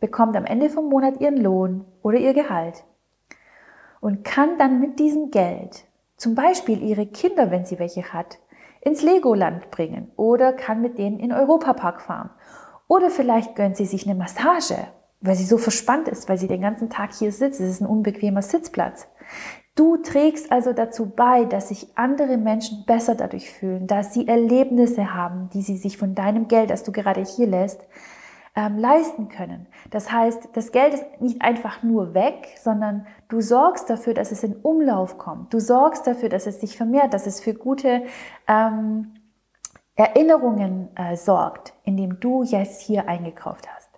bekommt 0.01 0.37
am 0.37 0.45
Ende 0.45 0.71
vom 0.71 0.89
Monat 0.89 1.21
ihren 1.21 1.37
Lohn 1.37 1.85
oder 2.03 2.19
ihr 2.19 2.35
Gehalt 2.35 2.85
und 4.01 4.25
kann 4.25 4.59
dann 4.59 4.81
mit 4.81 4.99
diesem 4.99 5.31
Geld 5.31 5.85
zum 6.17 6.35
Beispiel 6.35 6.83
ihre 6.83 7.07
Kinder, 7.07 7.51
wenn 7.51 7.65
sie 7.65 7.79
welche 7.79 8.13
hat, 8.13 8.39
ins 8.81 9.03
Legoland 9.03 9.71
bringen 9.71 10.11
oder 10.17 10.53
kann 10.53 10.81
mit 10.83 10.99
denen 10.99 11.21
in 11.21 11.33
Europapark 11.33 12.03
fahren. 12.03 12.31
Oder 12.89 13.11
vielleicht 13.11 13.55
gönnt 13.55 13.77
sie 13.77 13.87
sich 13.87 14.07
eine 14.07 14.17
Massage, 14.17 14.77
weil 15.21 15.37
sie 15.37 15.45
so 15.45 15.57
verspannt 15.57 16.09
ist, 16.09 16.29
weil 16.29 16.39
sie 16.39 16.49
den 16.49 16.61
ganzen 16.61 16.91
Tag 16.91 17.13
hier 17.13 17.33
sitzt. 17.33 17.61
Es 17.61 17.71
ist 17.71 17.81
ein 17.81 17.87
unbequemer 17.87 18.43
Sitzplatz. 18.43 19.07
Du 19.75 19.97
trägst 19.97 20.53
also 20.53 20.75
dazu 20.75 21.11
bei, 21.11 21.47
dass 21.47 21.69
sich 21.69 21.97
andere 21.97 22.37
Menschen 22.37 22.85
besser 22.85 23.15
dadurch 23.15 23.51
fühlen, 23.51 23.87
dass 23.87 24.13
sie 24.13 24.29
Erlebnisse 24.29 25.15
haben, 25.15 25.49
die 25.55 25.63
sie 25.63 25.79
sich 25.79 25.97
von 25.97 26.15
deinem 26.15 26.47
Geld, 26.47 26.69
das 26.69 26.83
du 26.83 26.93
gerade 26.93 27.23
hier 27.23 27.47
lässt, 27.47 27.81
ähm, 28.55 28.77
leisten 28.77 29.29
können. 29.29 29.67
Das 29.91 30.13
heißt, 30.13 30.51
das 30.53 30.73
Geld 30.73 30.93
ist 30.93 31.05
nicht 31.21 31.41
einfach 31.41 31.83
nur 31.83 32.13
weg, 32.13 32.49
sondern 32.61 33.07
du 33.29 33.41
sorgst 33.41 33.89
dafür, 33.89 34.13
dass 34.13 34.31
es 34.31 34.43
in 34.43 34.57
Umlauf 34.57 35.17
kommt. 35.17 35.55
Du 35.55 35.59
sorgst 35.59 36.07
dafür, 36.07 36.29
dass 36.29 36.47
es 36.47 36.61
sich 36.61 36.77
vermehrt, 36.77 37.15
dass 37.15 37.27
es 37.27 37.41
für 37.41 37.55
gute 37.55 38.03
ähm, 38.47 39.15
Erinnerungen 39.95 40.95
äh, 40.97 41.17
sorgt, 41.17 41.73
indem 41.85 42.21
du 42.21 42.43
jetzt 42.43 42.83
hier 42.83 43.09
eingekauft 43.09 43.67
hast. 43.75 43.92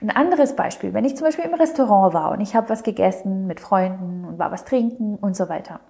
Ein 0.00 0.10
anderes 0.10 0.54
Beispiel, 0.54 0.94
wenn 0.94 1.04
ich 1.04 1.16
zum 1.16 1.26
Beispiel 1.26 1.44
im 1.44 1.54
Restaurant 1.54 2.14
war 2.14 2.30
und 2.30 2.40
ich 2.40 2.54
habe 2.54 2.68
was 2.68 2.82
gegessen 2.82 3.46
mit 3.46 3.58
Freunden 3.58 4.24
und 4.24 4.38
war 4.38 4.52
was 4.52 4.64
trinken 4.64 5.16
und 5.16 5.36
so 5.36 5.48
weiter. 5.48 5.80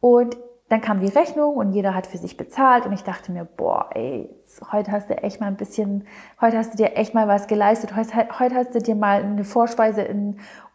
Und 0.00 0.36
dann 0.68 0.80
kam 0.80 0.98
die 0.98 1.06
Rechnung 1.06 1.54
und 1.54 1.72
jeder 1.72 1.94
hat 1.94 2.08
für 2.08 2.18
sich 2.18 2.36
bezahlt 2.36 2.86
und 2.86 2.92
ich 2.92 3.04
dachte 3.04 3.30
mir, 3.30 3.44
boah, 3.44 3.90
ey, 3.94 4.28
heute 4.72 4.90
hast 4.90 5.08
du 5.08 5.16
echt 5.16 5.40
mal 5.40 5.46
ein 5.46 5.56
bisschen, 5.56 6.08
heute 6.40 6.58
hast 6.58 6.72
du 6.72 6.76
dir 6.76 6.96
echt 6.96 7.14
mal 7.14 7.28
was 7.28 7.46
geleistet, 7.46 7.94
heute, 7.94 8.54
hast 8.56 8.74
du 8.74 8.80
dir 8.80 8.96
mal 8.96 9.22
eine 9.22 9.44
Vorspeise 9.44 10.08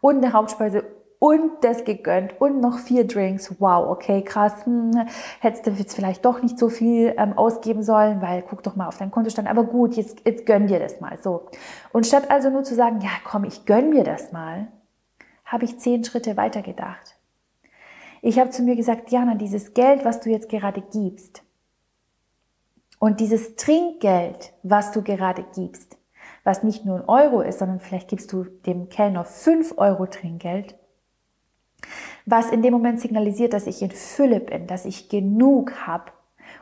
und 0.00 0.24
eine 0.24 0.32
Hauptspeise 0.32 0.84
und 1.22 1.62
das 1.62 1.84
gegönnt 1.84 2.40
und 2.40 2.60
noch 2.60 2.80
vier 2.80 3.06
Drinks. 3.06 3.54
Wow, 3.60 3.90
okay, 3.90 4.22
krass. 4.22 4.66
Hm, 4.66 5.06
hättest 5.38 5.64
du 5.64 5.70
jetzt 5.70 5.94
vielleicht 5.94 6.24
doch 6.24 6.42
nicht 6.42 6.58
so 6.58 6.68
viel 6.68 7.14
ähm, 7.16 7.38
ausgeben 7.38 7.84
sollen, 7.84 8.20
weil 8.20 8.42
guck 8.42 8.64
doch 8.64 8.74
mal 8.74 8.88
auf 8.88 8.98
deinen 8.98 9.12
Kontostand. 9.12 9.46
Aber 9.46 9.62
gut, 9.62 9.94
jetzt, 9.94 10.22
jetzt 10.24 10.46
gönn 10.46 10.66
dir 10.66 10.80
das 10.80 11.00
mal 11.00 11.16
so. 11.22 11.46
Und 11.92 12.08
statt 12.08 12.28
also 12.28 12.50
nur 12.50 12.64
zu 12.64 12.74
sagen, 12.74 13.00
ja 13.02 13.10
komm, 13.22 13.44
ich 13.44 13.66
gönn 13.66 13.90
mir 13.90 14.02
das 14.02 14.32
mal, 14.32 14.66
habe 15.44 15.64
ich 15.64 15.78
zehn 15.78 16.02
Schritte 16.02 16.36
weiter 16.36 16.60
gedacht. 16.60 17.16
Ich 18.20 18.40
habe 18.40 18.50
zu 18.50 18.64
mir 18.64 18.74
gesagt, 18.74 19.12
Jana, 19.12 19.36
dieses 19.36 19.74
Geld, 19.74 20.04
was 20.04 20.18
du 20.18 20.28
jetzt 20.28 20.48
gerade 20.48 20.82
gibst 20.92 21.44
und 22.98 23.20
dieses 23.20 23.54
Trinkgeld, 23.54 24.54
was 24.64 24.90
du 24.90 25.02
gerade 25.02 25.44
gibst, 25.54 25.98
was 26.42 26.64
nicht 26.64 26.84
nur 26.84 26.96
ein 26.96 27.08
Euro 27.08 27.42
ist, 27.42 27.60
sondern 27.60 27.78
vielleicht 27.78 28.08
gibst 28.08 28.32
du 28.32 28.42
dem 28.42 28.88
Kellner 28.88 29.24
fünf 29.24 29.74
Euro 29.78 30.06
Trinkgeld, 30.06 30.74
was 32.26 32.50
in 32.50 32.62
dem 32.62 32.72
Moment 32.72 33.00
signalisiert, 33.00 33.52
dass 33.52 33.66
ich 33.66 33.82
in 33.82 33.90
Fülle 33.90 34.40
bin, 34.40 34.66
dass 34.66 34.84
ich 34.84 35.08
genug 35.08 35.86
habe 35.86 36.12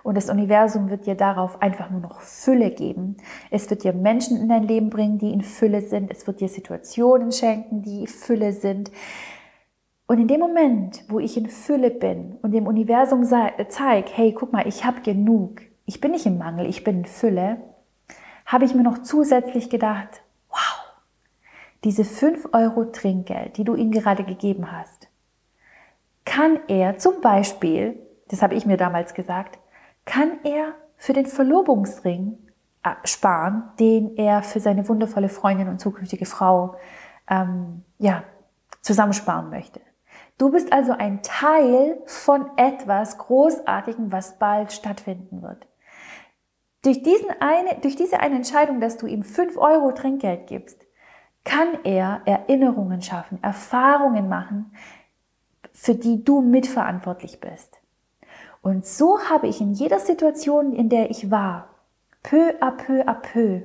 Und 0.02 0.16
das 0.16 0.30
Universum 0.30 0.90
wird 0.90 1.06
dir 1.06 1.14
darauf 1.14 1.60
einfach 1.60 1.90
nur 1.90 2.00
noch 2.00 2.20
Fülle 2.20 2.70
geben. 2.70 3.16
Es 3.50 3.68
wird 3.70 3.84
dir 3.84 3.92
Menschen 3.92 4.40
in 4.40 4.48
dein 4.48 4.62
Leben 4.62 4.90
bringen, 4.90 5.18
die 5.18 5.32
in 5.32 5.42
Fülle 5.42 5.82
sind. 5.82 6.10
Es 6.10 6.26
wird 6.26 6.40
dir 6.40 6.48
Situationen 6.48 7.32
schenken, 7.32 7.82
die 7.82 8.06
Fülle 8.06 8.52
sind. 8.52 8.90
Und 10.06 10.18
in 10.18 10.28
dem 10.28 10.40
Moment, 10.40 11.04
wo 11.08 11.20
ich 11.20 11.36
in 11.36 11.48
Fülle 11.48 11.90
bin 11.90 12.36
und 12.42 12.52
dem 12.52 12.66
Universum 12.66 13.24
zeige, 13.24 14.10
hey, 14.12 14.32
guck 14.32 14.52
mal, 14.52 14.66
ich 14.66 14.84
habe 14.84 15.02
genug, 15.02 15.60
ich 15.84 16.00
bin 16.00 16.10
nicht 16.10 16.26
im 16.26 16.38
Mangel, 16.38 16.66
ich 16.66 16.82
bin 16.82 16.98
in 16.98 17.04
Fülle, 17.04 17.58
habe 18.44 18.64
ich 18.64 18.74
mir 18.74 18.82
noch 18.82 19.02
zusätzlich 19.02 19.70
gedacht, 19.70 20.22
wow, 20.48 20.80
diese 21.84 22.04
5 22.04 22.48
Euro 22.52 22.86
Trinkgeld, 22.86 23.56
die 23.56 23.64
du 23.64 23.76
ihm 23.76 23.92
gerade 23.92 24.24
gegeben 24.24 24.72
hast, 24.72 25.09
kann 26.30 26.60
er 26.68 26.96
zum 26.96 27.20
Beispiel, 27.20 27.98
das 28.28 28.40
habe 28.40 28.54
ich 28.54 28.64
mir 28.64 28.76
damals 28.76 29.14
gesagt, 29.14 29.58
kann 30.04 30.38
er 30.44 30.74
für 30.96 31.12
den 31.12 31.26
Verlobungsring 31.26 32.38
äh, 32.84 32.90
sparen, 33.02 33.64
den 33.80 34.16
er 34.16 34.44
für 34.44 34.60
seine 34.60 34.88
wundervolle 34.88 35.28
Freundin 35.28 35.66
und 35.66 35.80
zukünftige 35.80 36.26
Frau 36.26 36.76
ähm, 37.28 37.82
ja, 37.98 38.22
zusammensparen 38.80 39.50
möchte. 39.50 39.80
Du 40.38 40.52
bist 40.52 40.72
also 40.72 40.92
ein 40.92 41.20
Teil 41.24 42.00
von 42.06 42.46
etwas 42.56 43.18
Großartigem, 43.18 44.12
was 44.12 44.38
bald 44.38 44.70
stattfinden 44.70 45.42
wird. 45.42 45.66
Durch, 46.84 47.02
diesen 47.02 47.30
eine, 47.40 47.80
durch 47.80 47.96
diese 47.96 48.20
eine 48.20 48.36
Entscheidung, 48.36 48.80
dass 48.80 48.98
du 48.98 49.08
ihm 49.08 49.24
fünf 49.24 49.56
Euro 49.56 49.90
Trinkgeld 49.90 50.46
gibst, 50.46 50.86
kann 51.42 51.78
er 51.82 52.22
Erinnerungen 52.24 53.02
schaffen, 53.02 53.42
Erfahrungen 53.42 54.28
machen, 54.28 54.72
für 55.80 55.94
die 55.94 56.22
du 56.22 56.42
mitverantwortlich 56.42 57.40
bist. 57.40 57.78
Und 58.60 58.84
so 58.84 59.18
habe 59.30 59.48
ich 59.48 59.62
in 59.62 59.72
jeder 59.72 59.98
Situation, 59.98 60.74
in 60.74 60.90
der 60.90 61.10
ich 61.10 61.30
war, 61.30 61.70
peu 62.22 62.52
à 62.60 62.70
peu 62.70 63.00
à 63.08 63.14
peu, 63.14 63.62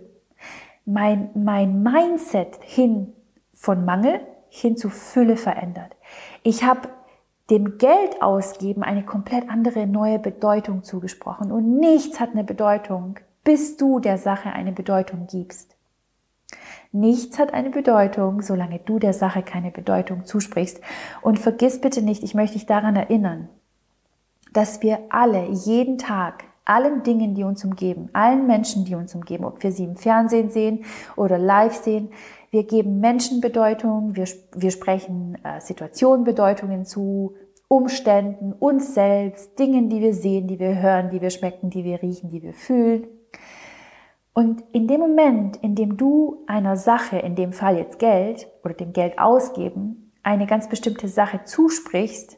mein, 0.85 1.29
mein 1.35 1.83
Mindset 1.83 2.57
hin 2.61 3.11
von 3.53 3.83
Mangel 3.83 4.21
hin 4.47 4.77
zu 4.77 4.89
Fülle 4.89 5.35
verändert. 5.35 5.93
Ich 6.43 6.63
habe 6.63 6.87
dem 7.49 7.77
Geld 7.77 8.21
ausgeben 8.21 8.81
eine 8.81 9.03
komplett 9.03 9.49
andere 9.49 9.85
neue 9.85 10.17
Bedeutung 10.17 10.83
zugesprochen. 10.83 11.51
Und 11.51 11.79
nichts 11.79 12.21
hat 12.21 12.31
eine 12.31 12.45
Bedeutung, 12.45 13.19
bis 13.43 13.75
du 13.75 13.99
der 13.99 14.17
Sache 14.17 14.53
eine 14.53 14.71
Bedeutung 14.71 15.27
gibst. 15.27 15.75
Nichts 16.95 17.37
hat 17.37 17.53
eine 17.53 17.71
Bedeutung, 17.71 18.41
solange 18.41 18.79
du 18.79 18.99
der 18.99 19.11
Sache 19.11 19.43
keine 19.43 19.69
Bedeutung 19.69 20.23
zusprichst. 20.23 20.79
Und 21.21 21.39
vergiss 21.39 21.81
bitte 21.81 22.01
nicht, 22.01 22.23
ich 22.23 22.35
möchte 22.35 22.53
dich 22.53 22.65
daran 22.65 22.95
erinnern, 22.95 23.49
dass 24.53 24.81
wir 24.81 24.99
alle 25.09 25.49
jeden 25.49 25.97
Tag 25.97 26.45
allen 26.63 27.03
Dingen, 27.03 27.35
die 27.35 27.43
uns 27.43 27.65
umgeben, 27.65 28.09
allen 28.13 28.47
Menschen, 28.47 28.85
die 28.85 28.95
uns 28.95 29.13
umgeben, 29.13 29.43
ob 29.43 29.61
wir 29.61 29.73
sie 29.73 29.83
im 29.83 29.97
Fernsehen 29.97 30.49
sehen 30.49 30.85
oder 31.17 31.37
live 31.37 31.75
sehen, 31.75 32.09
wir 32.49 32.63
geben 32.63 33.01
Menschen 33.01 33.41
Bedeutung, 33.41 34.15
wir, 34.15 34.27
wir 34.55 34.71
sprechen 34.71 35.37
äh, 35.43 35.59
Situationen 35.59 36.23
Bedeutungen 36.23 36.85
zu, 36.85 37.35
Umständen, 37.67 38.53
uns 38.53 38.93
selbst, 38.93 39.59
Dingen, 39.59 39.89
die 39.89 39.99
wir 39.99 40.13
sehen, 40.13 40.47
die 40.47 40.59
wir 40.59 40.81
hören, 40.81 41.09
die 41.09 41.21
wir 41.21 41.31
schmecken, 41.31 41.69
die 41.69 41.83
wir 41.83 42.01
riechen, 42.01 42.29
die 42.29 42.41
wir 42.41 42.53
fühlen. 42.53 43.07
Und 44.35 44.65
in 44.73 44.85
dem 44.89 44.99
Moment, 44.99 45.55
in 45.55 45.75
dem 45.75 45.95
du 45.95 46.43
einer 46.45 46.75
Sache, 46.75 47.17
in 47.17 47.35
dem 47.35 47.53
Fall 47.53 47.77
jetzt 47.77 47.99
Geld 47.99 48.49
oder 48.65 48.73
dem 48.73 48.91
Geld 48.91 49.17
ausgeben, 49.17 50.11
eine 50.23 50.45
ganz 50.45 50.67
bestimmte 50.67 51.07
Sache 51.07 51.45
zusprichst, 51.45 52.37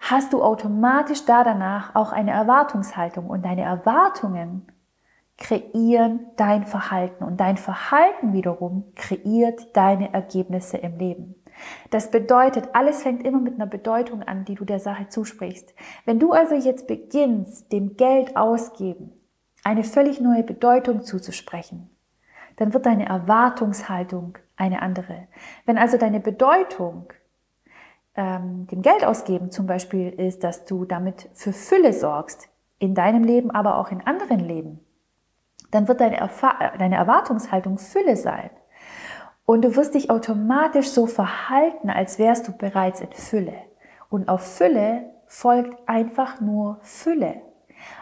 hast 0.00 0.32
du 0.32 0.42
automatisch 0.42 1.24
da 1.24 1.44
danach 1.44 1.94
auch 1.94 2.10
eine 2.10 2.32
Erwartungshaltung 2.32 3.30
und 3.30 3.44
deine 3.44 3.62
Erwartungen 3.62 4.66
kreieren 5.38 6.26
dein 6.36 6.64
Verhalten 6.64 7.22
und 7.22 7.38
dein 7.38 7.58
Verhalten 7.58 8.32
wiederum 8.32 8.92
kreiert 8.96 9.76
deine 9.76 10.12
Ergebnisse 10.12 10.78
im 10.78 10.98
Leben. 10.98 11.36
Das 11.90 12.10
bedeutet, 12.10 12.70
alles 12.72 13.04
fängt 13.04 13.24
immer 13.24 13.38
mit 13.38 13.54
einer 13.54 13.66
Bedeutung 13.66 14.24
an, 14.24 14.44
die 14.44 14.56
du 14.56 14.64
der 14.64 14.80
Sache 14.80 15.06
zusprichst. 15.06 15.74
Wenn 16.06 16.18
du 16.18 16.32
also 16.32 16.56
jetzt 16.56 16.88
beginnst, 16.88 17.70
dem 17.72 17.96
Geld 17.96 18.36
ausgeben, 18.36 19.12
eine 19.64 19.84
völlig 19.84 20.20
neue 20.20 20.42
Bedeutung 20.42 21.02
zuzusprechen, 21.02 21.90
dann 22.56 22.74
wird 22.74 22.86
deine 22.86 23.06
Erwartungshaltung 23.06 24.38
eine 24.56 24.82
andere. 24.82 25.28
Wenn 25.64 25.78
also 25.78 25.96
deine 25.96 26.20
Bedeutung 26.20 27.12
ähm, 28.14 28.66
dem 28.66 28.82
Geld 28.82 29.04
ausgeben 29.04 29.50
zum 29.50 29.66
Beispiel 29.66 30.10
ist, 30.10 30.44
dass 30.44 30.64
du 30.64 30.84
damit 30.84 31.28
für 31.32 31.52
Fülle 31.52 31.92
sorgst, 31.92 32.48
in 32.78 32.94
deinem 32.94 33.22
Leben, 33.22 33.52
aber 33.52 33.78
auch 33.78 33.92
in 33.92 34.04
anderen 34.04 34.40
Leben, 34.40 34.80
dann 35.70 35.86
wird 35.86 36.00
deine, 36.00 36.16
Erfa 36.16 36.72
deine 36.78 36.96
Erwartungshaltung 36.96 37.78
Fülle 37.78 38.16
sein. 38.16 38.50
Und 39.44 39.62
du 39.64 39.76
wirst 39.76 39.94
dich 39.94 40.10
automatisch 40.10 40.90
so 40.90 41.06
verhalten, 41.06 41.90
als 41.90 42.18
wärst 42.18 42.48
du 42.48 42.52
bereits 42.52 43.00
in 43.00 43.12
Fülle. 43.12 43.54
Und 44.08 44.28
auf 44.28 44.56
Fülle 44.56 45.10
folgt 45.26 45.88
einfach 45.88 46.40
nur 46.40 46.78
Fülle. 46.82 47.40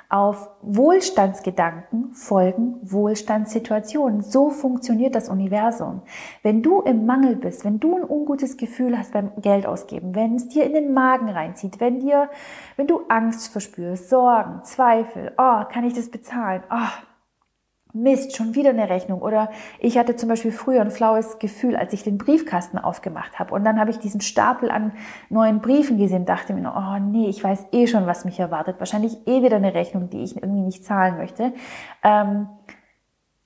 Auf 0.08 0.50
Wohlstandsgedanken 0.62 2.12
folgen 2.14 2.76
Wohlstandssituationen. 2.82 4.22
So 4.22 4.50
funktioniert 4.50 5.14
das 5.14 5.28
Universum. 5.28 6.02
Wenn 6.42 6.62
du 6.62 6.80
im 6.80 7.06
Mangel 7.06 7.36
bist, 7.36 7.64
wenn 7.64 7.78
du 7.78 7.96
ein 7.96 8.04
ungutes 8.04 8.56
Gefühl 8.56 8.98
hast 8.98 9.12
beim 9.12 9.32
Geld 9.40 9.66
ausgeben, 9.66 10.14
wenn 10.14 10.34
es 10.34 10.48
dir 10.48 10.64
in 10.64 10.72
den 10.72 10.92
Magen 10.92 11.28
reinzieht, 11.28 11.80
wenn 11.80 12.00
dir, 12.00 12.28
wenn 12.76 12.86
du 12.86 13.02
Angst 13.08 13.52
verspürst, 13.52 14.08
Sorgen, 14.08 14.64
Zweifel, 14.64 15.32
oh, 15.38 15.64
kann 15.70 15.84
ich 15.84 15.94
das 15.94 16.10
bezahlen? 16.10 16.62
Oh, 16.70 16.88
Mist, 17.92 18.37
schon 18.37 18.55
wieder 18.55 18.70
eine 18.70 18.88
Rechnung. 18.88 19.22
Oder 19.22 19.50
ich 19.79 19.98
hatte 19.98 20.16
zum 20.16 20.29
Beispiel 20.29 20.53
früher 20.53 20.81
ein 20.81 20.90
flaues 20.90 21.38
Gefühl, 21.38 21.76
als 21.76 21.92
ich 21.92 22.03
den 22.03 22.18
Briefkasten 22.18 22.79
aufgemacht 22.79 23.38
habe. 23.38 23.55
Und 23.55 23.64
dann 23.64 23.79
habe 23.81 23.90
ich 23.90 23.98
diesen 23.98 24.20
Stapel 24.20 24.70
an 24.70 24.92
neuen 25.29 25.61
Briefen 25.61 25.98
gesehen, 25.98 26.26
dachte 26.26 26.53
mir, 26.53 26.72
oh 26.76 26.98
nee, 27.03 27.29
ich 27.29 27.42
weiß 27.42 27.66
eh 27.72 27.87
schon, 27.87 28.07
was 28.07 28.24
mich 28.24 28.38
erwartet. 28.38 28.76
Wahrscheinlich 28.79 29.26
eh 29.26 29.42
wieder 29.42 29.57
eine 29.57 29.74
Rechnung, 29.74 30.11
die 30.11 30.22
ich 30.22 30.37
irgendwie 30.37 30.62
nicht 30.62 30.85
zahlen 30.85 31.16
möchte. 31.16 31.53
Ähm, 32.03 32.48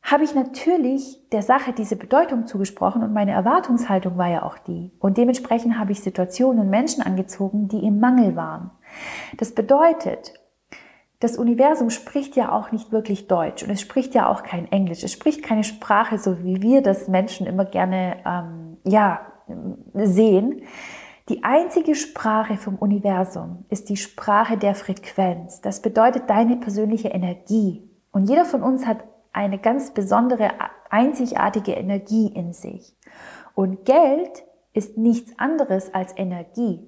habe 0.04 0.22
ich 0.22 0.34
natürlich 0.34 1.30
der 1.32 1.42
Sache 1.42 1.72
diese 1.72 1.96
Bedeutung 1.96 2.46
zugesprochen 2.46 3.02
und 3.02 3.14
meine 3.14 3.32
Erwartungshaltung 3.32 4.18
war 4.18 4.28
ja 4.28 4.42
auch 4.42 4.58
die. 4.58 4.92
Und 4.98 5.16
dementsprechend 5.16 5.78
habe 5.78 5.92
ich 5.92 6.02
Situationen 6.02 6.60
und 6.60 6.68
Menschen 6.68 7.02
angezogen, 7.02 7.68
die 7.68 7.86
im 7.86 8.00
Mangel 8.00 8.36
waren. 8.36 8.70
Das 9.38 9.54
bedeutet, 9.54 10.34
das 11.24 11.38
Universum 11.38 11.88
spricht 11.88 12.36
ja 12.36 12.52
auch 12.52 12.70
nicht 12.70 12.92
wirklich 12.92 13.28
Deutsch 13.28 13.62
und 13.62 13.70
es 13.70 13.80
spricht 13.80 14.14
ja 14.14 14.28
auch 14.28 14.42
kein 14.42 14.70
Englisch. 14.70 15.02
Es 15.02 15.10
spricht 15.10 15.42
keine 15.42 15.64
Sprache, 15.64 16.18
so 16.18 16.44
wie 16.44 16.60
wir 16.60 16.82
das 16.82 17.08
Menschen 17.08 17.46
immer 17.46 17.64
gerne 17.64 18.18
ähm, 18.26 18.76
ja, 18.84 19.22
sehen. 19.94 20.64
Die 21.30 21.42
einzige 21.42 21.94
Sprache 21.94 22.58
vom 22.58 22.76
Universum 22.76 23.64
ist 23.70 23.88
die 23.88 23.96
Sprache 23.96 24.58
der 24.58 24.74
Frequenz. 24.74 25.62
Das 25.62 25.80
bedeutet 25.80 26.28
deine 26.28 26.56
persönliche 26.56 27.08
Energie. 27.08 27.88
Und 28.12 28.28
jeder 28.28 28.44
von 28.44 28.62
uns 28.62 28.84
hat 28.84 28.98
eine 29.32 29.58
ganz 29.58 29.94
besondere, 29.94 30.50
einzigartige 30.90 31.72
Energie 31.72 32.26
in 32.26 32.52
sich. 32.52 32.98
Und 33.54 33.86
Geld 33.86 34.44
ist 34.74 34.98
nichts 34.98 35.32
anderes 35.38 35.94
als 35.94 36.14
Energie. 36.18 36.86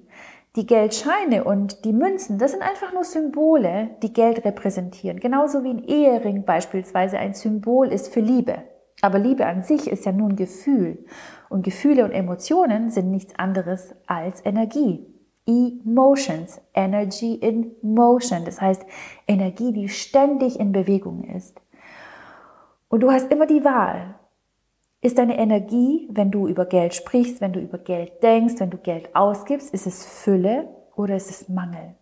Die 0.57 0.65
Geldscheine 0.65 1.43
und 1.43 1.85
die 1.85 1.93
Münzen, 1.93 2.39
das 2.39 2.53
sind 2.53 2.63
einfach 2.63 2.91
nur 2.91 3.03
Symbole, 3.03 3.91
die 4.01 4.11
Geld 4.11 4.43
repräsentieren. 4.43 5.19
Genauso 5.19 5.63
wie 5.63 5.69
ein 5.69 5.83
Ehering 5.83 6.45
beispielsweise 6.45 7.19
ein 7.19 7.35
Symbol 7.35 7.89
ist 7.89 8.11
für 8.11 8.21
Liebe. 8.21 8.63
Aber 9.03 9.19
Liebe 9.19 9.45
an 9.45 9.61
sich 9.61 9.87
ist 9.87 10.07
ja 10.07 10.11
nur 10.11 10.29
ein 10.29 10.35
Gefühl. 10.35 11.05
Und 11.49 11.63
Gefühle 11.63 12.03
und 12.05 12.11
Emotionen 12.11 12.89
sind 12.89 13.11
nichts 13.11 13.37
anderes 13.37 13.93
als 14.07 14.43
Energie. 14.43 15.05
Emotions, 15.45 16.59
Energy 16.73 17.35
in 17.35 17.75
Motion. 17.83 18.43
Das 18.43 18.59
heißt 18.59 18.83
Energie, 19.27 19.71
die 19.71 19.89
ständig 19.89 20.59
in 20.59 20.71
Bewegung 20.71 21.23
ist. 21.23 21.61
Und 22.89 23.01
du 23.01 23.11
hast 23.11 23.31
immer 23.31 23.45
die 23.45 23.63
Wahl. 23.63 24.15
Ist 25.01 25.17
deine 25.17 25.37
Energie, 25.37 26.07
wenn 26.11 26.31
du 26.31 26.47
über 26.47 26.65
Geld 26.65 26.95
sprichst, 26.95 27.39
wenn 27.39 27.53
du 27.53 27.59
über 27.59 27.77
Geld 27.77 28.23
denkst, 28.23 28.55
wenn 28.57 28.71
du 28.71 28.77
Geld 28.77 29.15
ausgibst, 29.15 29.73
ist 29.73 29.85
es 29.85 30.05
Fülle 30.05 30.67
oder 30.95 31.15
ist 31.15 31.29
es 31.29 31.49
Mangel? 31.49 31.95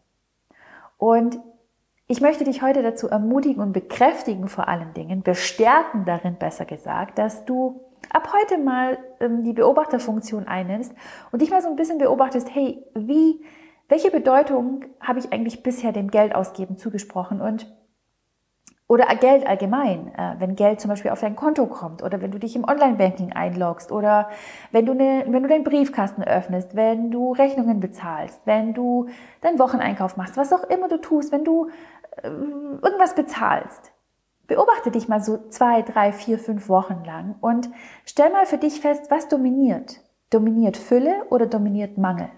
Und 0.97 1.37
ich 2.07 2.21
möchte 2.21 2.45
dich 2.45 2.61
heute 2.61 2.83
dazu 2.83 3.09
ermutigen 3.09 3.61
und 3.61 3.73
bekräftigen 3.73 4.47
vor 4.47 4.67
allen 4.67 4.93
Dingen, 4.93 5.23
bestärken 5.23 6.05
darin 6.05 6.35
besser 6.37 6.65
gesagt, 6.65 7.17
dass 7.17 7.45
du 7.45 7.81
ab 8.11 8.31
heute 8.33 8.57
mal 8.57 8.97
ähm, 9.19 9.43
die 9.43 9.53
Beobachterfunktion 9.53 10.47
einnimmst 10.47 10.93
und 11.31 11.41
dich 11.41 11.49
mal 11.49 11.61
so 11.61 11.67
ein 11.67 11.75
bisschen 11.75 11.97
beobachtest, 11.97 12.53
hey, 12.53 12.81
wie, 12.93 13.43
welche 13.89 14.11
Bedeutung 14.11 14.85
habe 15.01 15.19
ich 15.19 15.33
eigentlich 15.33 15.63
bisher 15.63 15.91
dem 15.91 16.11
Geld 16.11 16.33
ausgeben 16.33 16.77
zugesprochen 16.77 17.41
und 17.41 17.67
oder 18.87 19.05
Geld 19.15 19.47
allgemein, 19.47 20.13
äh, 20.15 20.35
wenn 20.37 20.55
Geld 20.55 20.79
zum 20.79 20.89
Beispiel 20.89 21.11
auf 21.11 21.19
dein 21.19 21.35
Konto 21.35 21.65
kommt 21.65 22.03
oder 22.03 22.21
wenn 22.21 22.31
du 22.31 22.37
dich 22.37 22.55
im 22.55 22.63
Online-Banking 22.63 23.33
einloggst 23.33 23.91
oder 23.91 24.29
wenn 24.71 24.85
du, 24.85 24.91
eine, 24.91 25.25
wenn 25.27 25.41
du 25.41 25.49
deinen 25.49 25.63
Briefkasten 25.63 26.23
öffnest, 26.23 26.75
wenn 26.75 27.09
du 27.09 27.33
Rechnungen 27.33 27.79
bezahlst, 27.79 28.41
wenn 28.45 28.73
du 28.73 29.07
deinen 29.41 29.57
Wocheneinkauf 29.57 30.17
machst, 30.17 30.37
was 30.37 30.53
auch 30.53 30.63
immer 30.65 30.87
du 30.87 30.97
tust, 30.97 31.31
wenn 31.31 31.43
du 31.43 31.69
äh, 32.21 32.27
irgendwas 32.27 33.15
bezahlst, 33.15 33.91
beobachte 34.45 34.91
dich 34.91 35.07
mal 35.07 35.21
so 35.21 35.39
zwei, 35.49 35.81
drei, 35.81 36.11
vier, 36.11 36.37
fünf 36.37 36.69
Wochen 36.69 37.03
lang 37.05 37.35
und 37.41 37.69
stell 38.05 38.29
mal 38.29 38.45
für 38.45 38.59
dich 38.59 38.81
fest, 38.81 39.09
was 39.09 39.27
dominiert. 39.27 39.99
Dominiert 40.29 40.77
Fülle 40.77 41.23
oder 41.29 41.47
dominiert 41.47 41.97
Mangel? 41.97 42.29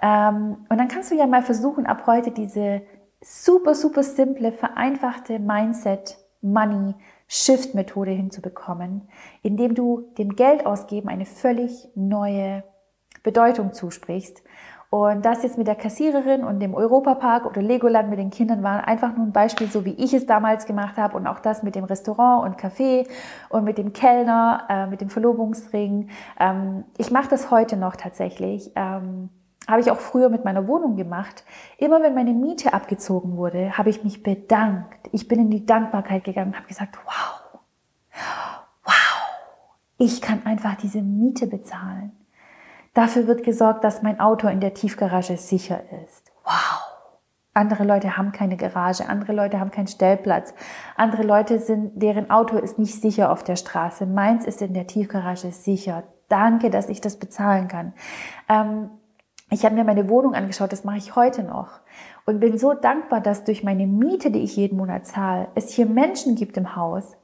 Ähm, 0.00 0.64
und 0.68 0.78
dann 0.78 0.88
kannst 0.88 1.10
du 1.10 1.14
ja 1.14 1.26
mal 1.26 1.42
versuchen, 1.42 1.84
ab 1.84 2.04
heute 2.06 2.30
diese 2.30 2.82
super, 3.20 3.74
super 3.74 4.02
simple, 4.02 4.52
vereinfachte 4.52 5.38
Mindset, 5.38 6.18
Money, 6.40 6.94
Shift-Methode 7.26 8.12
hinzubekommen, 8.12 9.08
indem 9.42 9.74
du 9.74 10.12
dem 10.18 10.36
Geld 10.36 10.64
ausgeben 10.64 11.08
eine 11.08 11.26
völlig 11.26 11.88
neue 11.94 12.64
Bedeutung 13.22 13.72
zusprichst. 13.72 14.42
Und 14.90 15.26
das 15.26 15.42
jetzt 15.42 15.58
mit 15.58 15.66
der 15.66 15.74
Kassiererin 15.74 16.44
und 16.44 16.60
dem 16.60 16.72
Europapark 16.72 17.44
oder 17.44 17.60
Legoland 17.60 18.08
mit 18.08 18.18
den 18.18 18.30
Kindern 18.30 18.62
war 18.62 18.88
einfach 18.88 19.14
nur 19.14 19.26
ein 19.26 19.32
Beispiel, 19.32 19.66
so 19.66 19.84
wie 19.84 19.92
ich 19.92 20.14
es 20.14 20.24
damals 20.24 20.64
gemacht 20.64 20.96
habe 20.96 21.14
und 21.14 21.26
auch 21.26 21.40
das 21.40 21.62
mit 21.62 21.74
dem 21.74 21.84
Restaurant 21.84 22.46
und 22.46 22.58
Café 22.58 23.06
und 23.50 23.64
mit 23.64 23.76
dem 23.76 23.92
Kellner, 23.92 24.64
äh, 24.70 24.86
mit 24.86 25.02
dem 25.02 25.10
Verlobungsring. 25.10 26.08
Ähm, 26.40 26.84
ich 26.96 27.10
mache 27.10 27.28
das 27.28 27.50
heute 27.50 27.76
noch 27.76 27.96
tatsächlich. 27.96 28.72
Ähm, 28.76 29.28
habe 29.68 29.82
ich 29.82 29.90
auch 29.90 30.00
früher 30.00 30.30
mit 30.30 30.44
meiner 30.44 30.66
Wohnung 30.66 30.96
gemacht. 30.96 31.44
Immer 31.76 32.02
wenn 32.02 32.14
meine 32.14 32.32
Miete 32.32 32.72
abgezogen 32.72 33.36
wurde, 33.36 33.76
habe 33.76 33.90
ich 33.90 34.02
mich 34.02 34.22
bedankt. 34.22 35.08
Ich 35.12 35.28
bin 35.28 35.38
in 35.38 35.50
die 35.50 35.66
Dankbarkeit 35.66 36.24
gegangen 36.24 36.48
und 36.48 36.56
habe 36.56 36.66
gesagt, 36.66 36.98
wow, 37.04 37.60
wow, 38.84 38.94
ich 39.98 40.22
kann 40.22 40.44
einfach 40.46 40.74
diese 40.76 41.02
Miete 41.02 41.46
bezahlen. 41.46 42.12
Dafür 42.94 43.26
wird 43.26 43.44
gesorgt, 43.44 43.84
dass 43.84 44.02
mein 44.02 44.18
Auto 44.18 44.48
in 44.48 44.60
der 44.60 44.74
Tiefgarage 44.74 45.36
sicher 45.36 45.80
ist. 46.04 46.32
Wow. 46.44 46.88
Andere 47.52 47.84
Leute 47.84 48.16
haben 48.16 48.32
keine 48.32 48.56
Garage, 48.56 49.08
andere 49.08 49.32
Leute 49.32 49.60
haben 49.60 49.72
keinen 49.72 49.88
Stellplatz, 49.88 50.54
andere 50.96 51.24
Leute 51.24 51.58
sind, 51.58 52.00
deren 52.00 52.30
Auto 52.30 52.56
ist 52.56 52.78
nicht 52.78 53.00
sicher 53.00 53.32
auf 53.32 53.42
der 53.42 53.56
Straße. 53.56 54.06
Meins 54.06 54.46
ist 54.46 54.62
in 54.62 54.74
der 54.74 54.86
Tiefgarage 54.86 55.50
sicher. 55.50 56.04
Danke, 56.28 56.70
dass 56.70 56.88
ich 56.88 57.00
das 57.00 57.18
bezahlen 57.18 57.68
kann. 57.68 57.94
Ähm, 58.48 58.90
ich 59.50 59.64
habe 59.64 59.74
mir 59.74 59.84
meine 59.84 60.08
Wohnung 60.08 60.34
angeschaut, 60.34 60.72
das 60.72 60.84
mache 60.84 60.98
ich 60.98 61.16
heute 61.16 61.42
noch. 61.42 61.80
Und 62.26 62.40
bin 62.40 62.58
so 62.58 62.74
dankbar, 62.74 63.20
dass 63.20 63.44
durch 63.44 63.64
meine 63.64 63.86
Miete, 63.86 64.30
die 64.30 64.42
ich 64.42 64.56
jeden 64.56 64.76
Monat 64.76 65.06
zahle, 65.06 65.48
es 65.54 65.70
hier 65.70 65.86
Menschen 65.86 66.34
gibt 66.34 66.56
im 66.58 66.76
Haus, 66.76 67.16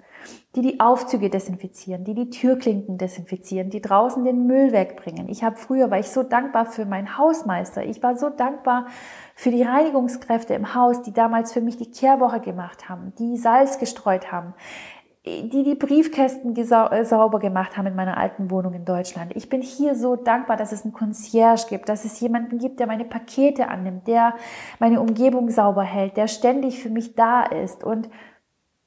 die 0.57 0.63
die 0.63 0.81
Aufzüge 0.81 1.29
desinfizieren, 1.29 2.05
die 2.05 2.15
die 2.15 2.31
Türklinken 2.31 2.97
desinfizieren, 2.97 3.69
die 3.69 3.83
draußen 3.83 4.25
den 4.25 4.47
Müll 4.47 4.73
wegbringen. 4.73 5.29
Ich 5.29 5.45
habe 5.45 5.57
früher, 5.57 5.91
war 5.91 5.99
ich 5.99 6.09
so 6.09 6.23
dankbar 6.23 6.65
für 6.65 6.87
meinen 6.87 7.19
Hausmeister. 7.19 7.85
Ich 7.85 8.03
war 8.03 8.17
so 8.17 8.31
dankbar 8.31 8.87
für 9.35 9.51
die 9.51 9.63
Reinigungskräfte 9.63 10.55
im 10.55 10.75
Haus, 10.75 11.03
die 11.03 11.13
damals 11.13 11.53
für 11.53 11.61
mich 11.61 11.77
die 11.77 11.91
Kehrwoche 11.91 12.41
gemacht 12.41 12.89
haben, 12.89 13.13
die 13.19 13.37
Salz 13.37 13.79
gestreut 13.79 14.33
haben 14.33 14.55
die 15.27 15.63
die 15.63 15.75
Briefkästen 15.75 16.55
äh, 16.55 17.05
sauber 17.05 17.39
gemacht 17.39 17.79
haben 17.79 17.87
in 17.87 17.97
meiner 17.97 18.19
alten 18.19 18.51
Wohnung 18.51 18.75
in 18.75 18.85
Deutschland. 18.85 19.33
Ich 19.35 19.49
bin 19.49 19.63
hier 19.63 19.95
so 19.95 20.17
dankbar, 20.17 20.59
dass 20.59 20.73
es 20.73 20.85
einen 20.85 20.93
Concierge 20.93 21.67
gibt, 21.71 21.89
dass 21.89 22.05
es 22.05 22.21
jemanden 22.21 22.59
gibt, 22.59 22.79
der 22.79 22.87
meine 22.87 23.07
Pakete 23.07 23.69
annimmt, 23.69 24.07
der 24.07 24.35
meine 24.81 25.01
Umgebung 25.01 25.49
sauber 25.49 25.83
hält, 25.83 26.19
der 26.19 26.29
ständig 26.29 26.83
für 26.83 26.91
mich 26.91 27.15
da 27.15 27.43
ist 27.43 27.85
und 27.85 28.11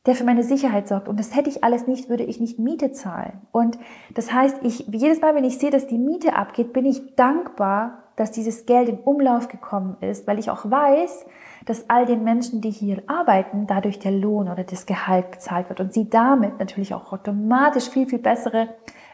der 0.07 0.15
für 0.15 0.23
meine 0.23 0.43
Sicherheit 0.43 0.87
sorgt. 0.87 1.07
Und 1.07 1.19
das 1.19 1.35
hätte 1.35 1.49
ich 1.49 1.63
alles 1.63 1.85
nicht, 1.85 2.09
würde 2.09 2.23
ich 2.23 2.39
nicht 2.39 2.57
Miete 2.57 2.93
zahlen. 2.93 3.41
Und 3.51 3.77
das 4.15 4.33
heißt, 4.33 4.59
ich, 4.63 4.87
jedes 4.87 5.21
Mal, 5.21 5.35
wenn 5.35 5.43
ich 5.43 5.59
sehe, 5.59 5.69
dass 5.69 5.85
die 5.85 5.97
Miete 5.97 6.35
abgeht, 6.35 6.73
bin 6.73 6.85
ich 6.85 7.15
dankbar, 7.15 8.03
dass 8.15 8.31
dieses 8.31 8.65
Geld 8.65 8.89
in 8.89 8.97
Umlauf 8.99 9.49
gekommen 9.49 9.97
ist, 10.01 10.25
weil 10.25 10.39
ich 10.39 10.49
auch 10.49 10.69
weiß, 10.69 11.25
dass 11.65 11.89
all 11.89 12.05
den 12.05 12.23
Menschen, 12.23 12.61
die 12.61 12.71
hier 12.71 13.03
arbeiten, 13.07 13.67
dadurch 13.67 13.99
der 13.99 14.13
Lohn 14.13 14.49
oder 14.49 14.63
das 14.63 14.85
Gehalt 14.85 15.29
bezahlt 15.31 15.69
wird 15.69 15.81
und 15.81 15.93
sie 15.93 16.09
damit 16.09 16.57
natürlich 16.57 16.93
auch 16.93 17.11
automatisch 17.11 17.89
viel, 17.89 18.07
viel 18.07 18.19
bessere 18.19 18.69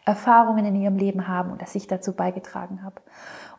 Erfahrungen 0.05 0.65
in 0.65 0.75
ihrem 0.75 0.97
Leben 0.97 1.27
haben 1.27 1.51
und 1.51 1.61
dass 1.61 1.75
ich 1.75 1.87
dazu 1.87 2.13
beigetragen 2.13 2.83
habe. 2.83 3.01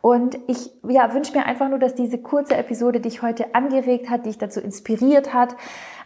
Und 0.01 0.37
ich 0.47 0.71
ja, 0.87 1.13
wünsche 1.13 1.35
mir 1.35 1.45
einfach 1.45 1.67
nur, 1.67 1.79
dass 1.79 1.95
diese 1.95 2.19
kurze 2.19 2.55
Episode 2.55 2.99
dich 2.99 3.23
heute 3.23 3.55
angeregt 3.55 4.09
hat, 4.09 4.27
dich 4.27 4.37
dazu 4.37 4.61
inspiriert 4.61 5.33
hat, 5.33 5.55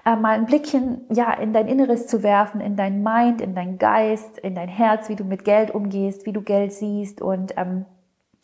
äh, 0.06 0.16
mal 0.16 0.32
ein 0.32 0.46
Blickchen 0.46 1.02
ja, 1.12 1.34
in 1.34 1.54
dein 1.54 1.68
Inneres 1.68 2.08
zu 2.08 2.24
werfen, 2.24 2.62
in 2.62 2.76
dein 2.76 3.04
Mind, 3.04 3.42
in 3.42 3.56
dein 3.56 3.78
Geist, 3.78 4.38
in 4.40 4.56
dein 4.56 4.70
Herz, 4.70 5.10
wie 5.10 5.16
du 5.16 5.24
mit 5.24 5.44
Geld 5.44 5.72
umgehst, 5.72 6.26
wie 6.26 6.34
du 6.34 6.42
Geld 6.42 6.74
siehst. 6.74 7.22
Und 7.22 7.54
ähm, 7.58 7.86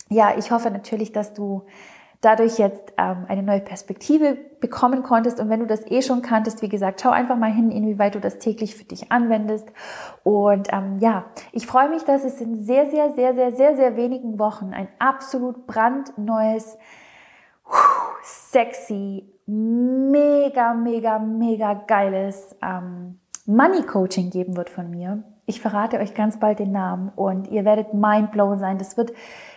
ja, 0.09 0.37
ich 0.37 0.51
hoffe 0.51 0.69
natürlich, 0.71 1.11
dass 1.11 1.33
du 1.33 1.63
dadurch 2.21 2.57
jetzt 2.57 2.93
ähm, 2.97 3.25
eine 3.27 3.43
neue 3.43 3.61
Perspektive 3.61 4.37
bekommen 4.59 5.03
konntest. 5.03 5.39
Und 5.39 5.49
wenn 5.49 5.59
du 5.59 5.67
das 5.67 5.85
eh 5.85 6.01
schon 6.01 6.21
kanntest, 6.21 6.61
wie 6.61 6.69
gesagt, 6.69 7.01
schau 7.01 7.11
einfach 7.11 7.37
mal 7.37 7.51
hin, 7.51 7.71
inwieweit 7.71 8.15
du 8.15 8.19
das 8.19 8.39
täglich 8.39 8.75
für 8.75 8.83
dich 8.83 9.11
anwendest. 9.11 9.67
Und 10.23 10.73
ähm, 10.73 10.97
ja, 10.99 11.25
ich 11.51 11.67
freue 11.67 11.89
mich, 11.89 12.03
dass 12.03 12.23
es 12.23 12.41
in 12.41 12.63
sehr, 12.63 12.89
sehr, 12.89 13.13
sehr, 13.13 13.35
sehr, 13.35 13.53
sehr, 13.53 13.75
sehr 13.75 13.95
wenigen 13.95 14.39
Wochen 14.39 14.73
ein 14.73 14.87
absolut 14.97 15.67
brandneues, 15.67 16.77
sexy, 18.23 19.34
mega, 19.45 20.73
mega, 20.73 21.19
mega 21.19 21.73
geiles 21.73 22.55
ähm, 22.61 23.19
Money 23.45 23.83
Coaching 23.83 24.29
geben 24.29 24.57
wird 24.57 24.69
von 24.69 24.89
mir. 24.89 25.23
Ich 25.45 25.61
verrate 25.61 25.99
euch 25.99 26.15
ganz 26.15 26.39
bald 26.39 26.57
den 26.57 26.71
Namen 26.71 27.11
und 27.15 27.49
ihr 27.49 27.65
werdet 27.65 27.93
mindblown 27.93 28.57
sein. 28.57 28.79
Das 28.79 28.97
wird 28.97 29.13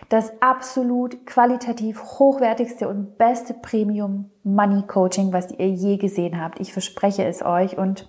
das 0.09 0.31
absolut 0.41 1.25
qualitativ 1.25 2.03
hochwertigste 2.03 2.87
und 2.87 3.17
beste 3.17 3.55
Premium 3.55 4.29
Money 4.43 4.83
Coaching, 4.83 5.33
was 5.33 5.51
ihr 5.51 5.69
je 5.69 5.97
gesehen 5.97 6.39
habt. 6.39 6.59
Ich 6.59 6.73
verspreche 6.73 7.25
es 7.25 7.43
euch 7.43 7.77
und 7.77 8.07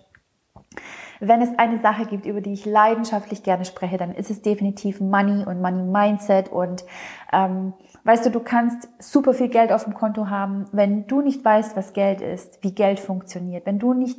wenn 1.20 1.42
es 1.42 1.50
eine 1.58 1.78
Sache 1.78 2.06
gibt, 2.06 2.24
über 2.24 2.40
die 2.40 2.54
ich 2.54 2.64
leidenschaftlich 2.64 3.42
gerne 3.42 3.66
spreche, 3.66 3.98
dann 3.98 4.14
ist 4.14 4.30
es 4.30 4.40
definitiv 4.40 5.00
Money 5.00 5.44
und 5.44 5.60
Money 5.60 5.82
Mindset. 5.82 6.48
Und 6.48 6.84
ähm, 7.30 7.74
weißt 8.04 8.26
du, 8.26 8.30
du 8.30 8.40
kannst 8.40 8.88
super 8.98 9.34
viel 9.34 9.48
Geld 9.48 9.72
auf 9.72 9.84
dem 9.84 9.94
Konto 9.94 10.28
haben, 10.28 10.66
wenn 10.72 11.06
du 11.06 11.20
nicht 11.20 11.44
weißt, 11.44 11.76
was 11.76 11.92
Geld 11.92 12.20
ist, 12.20 12.62
wie 12.62 12.74
Geld 12.74 13.00
funktioniert, 13.00 13.66
wenn 13.66 13.78
du 13.78 13.94
nicht, 13.94 14.18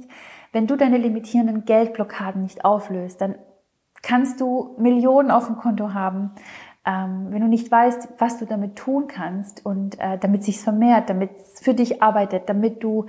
wenn 0.51 0.67
du 0.67 0.75
deine 0.75 0.97
limitierenden 0.97 1.65
Geldblockaden 1.65 2.41
nicht 2.41 2.65
auflöst, 2.65 3.21
dann 3.21 3.35
kannst 4.01 4.41
du 4.41 4.75
Millionen 4.77 5.31
auf 5.31 5.47
dem 5.47 5.57
Konto 5.57 5.93
haben, 5.93 6.31
ähm, 6.85 7.27
wenn 7.29 7.41
du 7.41 7.47
nicht 7.47 7.71
weißt, 7.71 8.09
was 8.17 8.39
du 8.39 8.45
damit 8.45 8.75
tun 8.75 9.07
kannst 9.07 9.65
und 9.65 9.99
äh, 9.99 10.17
damit 10.17 10.43
sich's 10.43 10.63
vermehrt, 10.63 11.09
damit 11.09 11.31
es 11.37 11.59
für 11.59 11.75
dich 11.75 12.01
arbeitet, 12.01 12.49
damit 12.49 12.83
du 12.83 13.05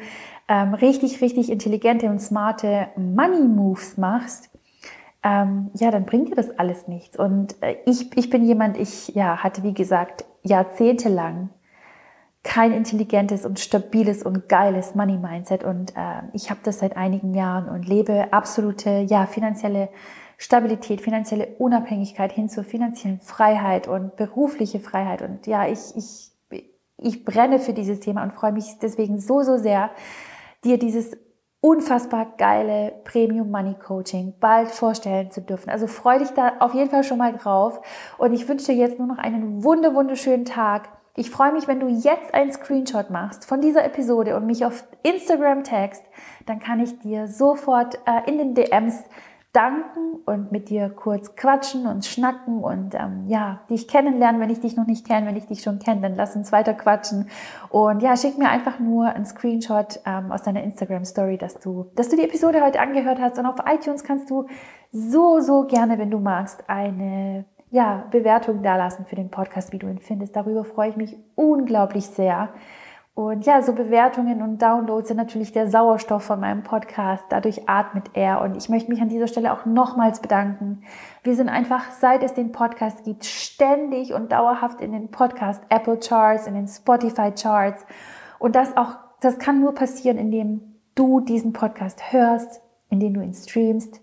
ähm, 0.49 0.75
richtig, 0.75 1.23
richtig 1.23 1.51
intelligente 1.51 2.11
und 2.11 2.21
smarte 2.21 2.89
Money 2.97 3.49
Moves 3.49 3.97
machst, 3.97 4.51
ähm, 5.23 5.71
ja, 5.75 5.91
dann 5.91 6.05
bringt 6.05 6.29
dir 6.29 6.35
das 6.35 6.59
alles 6.59 6.89
nichts. 6.89 7.19
Und 7.19 7.55
äh, 7.63 7.77
ich, 7.87 8.15
ich 8.17 8.29
bin 8.29 8.45
jemand, 8.45 8.77
ich 8.77 9.09
ja, 9.09 9.43
hatte 9.43 9.63
wie 9.63 9.73
gesagt 9.73 10.25
jahrzehntelang 10.43 11.51
kein 12.45 12.73
intelligentes 12.73 13.47
und 13.47 13.61
stabiles 13.61 14.25
und 14.25 14.49
geiles 14.49 14.95
Money 14.95 15.17
Mindset 15.17 15.63
und 15.63 15.97
äh, 15.97 16.23
ich 16.33 16.51
habe 16.51 16.61
das 16.65 16.81
seit 16.81 16.97
einigen 16.97 17.35
Jahren 17.35 17.69
und 17.69 17.87
lebe 17.87 18.33
absolute 18.33 19.07
ja 19.09 19.27
finanzielle 19.27 19.89
Stabilität, 20.43 21.01
finanzielle 21.01 21.55
Unabhängigkeit 21.59 22.33
hin 22.33 22.49
zur 22.49 22.65
finanziellen 22.65 23.21
Freiheit 23.21 23.87
und 23.87 24.17
berufliche 24.17 24.81
Freiheit. 24.81 25.23
Und 25.23 25.47
ja, 25.47 25.69
ich, 25.69 25.95
ich, 25.95 26.33
ich 26.99 27.25
brenne 27.25 27.61
für 27.61 27.73
dieses 27.73 28.01
Thema 28.01 28.25
und 28.25 28.33
freue 28.33 28.51
mich 28.51 28.77
deswegen 28.83 29.21
so, 29.21 29.43
so 29.43 29.57
sehr, 29.57 29.91
dir 30.65 30.81
dieses 30.81 31.17
unfassbar 31.63 32.35
geile 32.39 32.93
Premium 33.05 33.51
Money 33.51 33.75
Coaching 33.75 34.35
bald 34.41 34.73
vorstellen 34.73 35.31
zu 35.31 35.41
dürfen. 35.41 35.71
Also 35.71 35.87
freu 35.87 36.19
dich 36.19 36.31
da 36.31 36.55
auf 36.59 36.75
jeden 36.75 36.91
Fall 36.91 37.05
schon 37.05 37.19
mal 37.19 37.33
drauf. 37.33 37.81
Und 38.19 38.35
ich 38.35 38.49
wünsche 38.49 38.67
dir 38.67 38.75
jetzt 38.75 38.99
nur 38.99 39.07
noch 39.07 39.19
einen 39.19 39.63
wunder, 39.63 39.95
wunderschönen 39.95 40.45
Tag. 40.45 40.89
Ich 41.15 41.31
freue 41.31 41.53
mich, 41.53 41.69
wenn 41.69 41.79
du 41.79 41.87
jetzt 41.87 42.35
einen 42.35 42.53
Screenshot 42.53 43.11
machst 43.11 43.45
von 43.45 43.61
dieser 43.61 43.85
Episode 43.85 44.35
und 44.35 44.45
mich 44.45 44.65
auf 44.65 44.83
Instagram 45.05 45.63
tagst. 45.63 46.03
Dann 46.47 46.59
kann 46.59 46.81
ich 46.81 46.99
dir 46.99 47.29
sofort 47.29 47.97
äh, 48.07 48.29
in 48.29 48.39
den 48.39 48.55
DMs 48.55 49.05
danken 49.53 50.21
und 50.25 50.51
mit 50.51 50.71
dir 50.71 50.89
kurz 50.89 51.37
quatschen 51.37 51.87
und 51.87 52.07
schnacken 52.07 52.65
und 52.65 52.95
ähm, 52.95 53.25
ja, 53.27 53.61
dich 53.69 53.87
kennenlernen, 53.87 54.41
wenn 54.41 54.49
ich 54.49 54.61
dich 54.61 54.77
noch 54.77 54.87
nicht 54.87 55.07
kenne, 55.07 55.27
wenn 55.27 55.37
ich 55.37 55.47
dich 55.47 55.63
schon 55.63 55.79
kenne, 55.79 56.01
dann 56.01 56.17
lass 56.17 56.35
uns 56.35 56.53
weiter 56.53 56.73
quatschen 56.73 57.29
und 57.69 58.03
ja, 58.03 58.17
schick 58.17 58.39
mir 58.39 58.49
einfach 58.49 58.79
nur 58.79 59.07
einen 59.07 59.27
Screenshot 59.27 60.01
ähm, 60.07 60.33
aus 60.33 60.43
deiner 60.43 60.63
Instagram 60.63 61.05
Story, 61.05 61.37
dass 61.37 61.59
du, 61.59 61.91
dass 61.97 62.09
du 62.09 62.17
die 62.17 62.25
Episode 62.25 62.63
heute 62.63 62.81
angehört 62.81 63.21
hast 63.21 63.39
und 63.39 63.45
auf 63.45 63.57
iTunes 63.67 64.05
kannst 64.05 64.31
du 64.31 64.47
so, 64.91 65.41
so 65.41 65.67
gerne, 65.67 65.99
wenn 65.99 66.11
du 66.11 66.19
magst, 66.19 66.65
eine 66.69 67.45
ja, 67.71 68.07
Bewertung 68.11 68.63
dalassen 68.63 69.07
für 69.07 69.17
den 69.17 69.31
Podcast, 69.31 69.73
wie 69.73 69.79
du 69.79 69.89
ihn 69.89 69.99
findest. 69.99 70.37
Darüber 70.37 70.65
freue 70.65 70.91
ich 70.91 70.97
mich 70.97 71.17
unglaublich 71.35 72.07
sehr. 72.07 72.51
Und 73.15 73.45
ja, 73.45 73.61
so 73.61 73.75
Bewertungen 73.75 74.41
und 74.41 74.63
Downloads 74.63 75.09
sind 75.09 75.19
natürlich 75.19 75.53
der 75.53 75.69
Sauerstoff 75.69 76.23
von 76.23 76.41
meinem 76.41 76.63
Podcast. 76.63 77.25
Dadurch 77.29 77.69
atmet 77.69 78.11
er. 78.15 78.41
Und 78.41 78.57
ich 78.57 78.71
möchte 78.71 78.91
mich 78.91 79.03
an 79.03 79.11
dieser 79.11 79.27
Stelle 79.27 79.53
auch 79.53 79.67
nochmals 79.67 80.21
bedanken. 80.21 80.83
Wir 81.23 81.37
sind 81.37 81.51
einfach, 81.51 81.91
seit 81.91 82.23
es 82.23 82.33
den 82.33 82.53
Podcast 82.53 83.05
gibt, 83.05 83.27
ständig 83.27 84.15
und 84.15 84.33
dauerhaft 84.33 84.81
in 84.81 84.93
den 84.93 85.11
Podcast 85.11 85.63
Apple 85.69 85.99
Charts, 85.99 86.47
in 86.47 86.55
den 86.55 86.69
Spotify 86.69 87.33
Charts. 87.33 87.85
Und 88.39 88.57
das 88.57 88.77
auch 88.77 88.97
das 89.23 89.39
kann 89.39 89.61
nur 89.61 89.75
passieren, 89.75 90.19
indem 90.19 90.81
du 90.97 91.21
diesen 91.21 91.53
Podcast 91.53 92.13
hörst, 92.13 92.61
indem 92.91 93.15
du 93.15 93.21
ihn 93.23 93.33
streamst, 93.33 94.02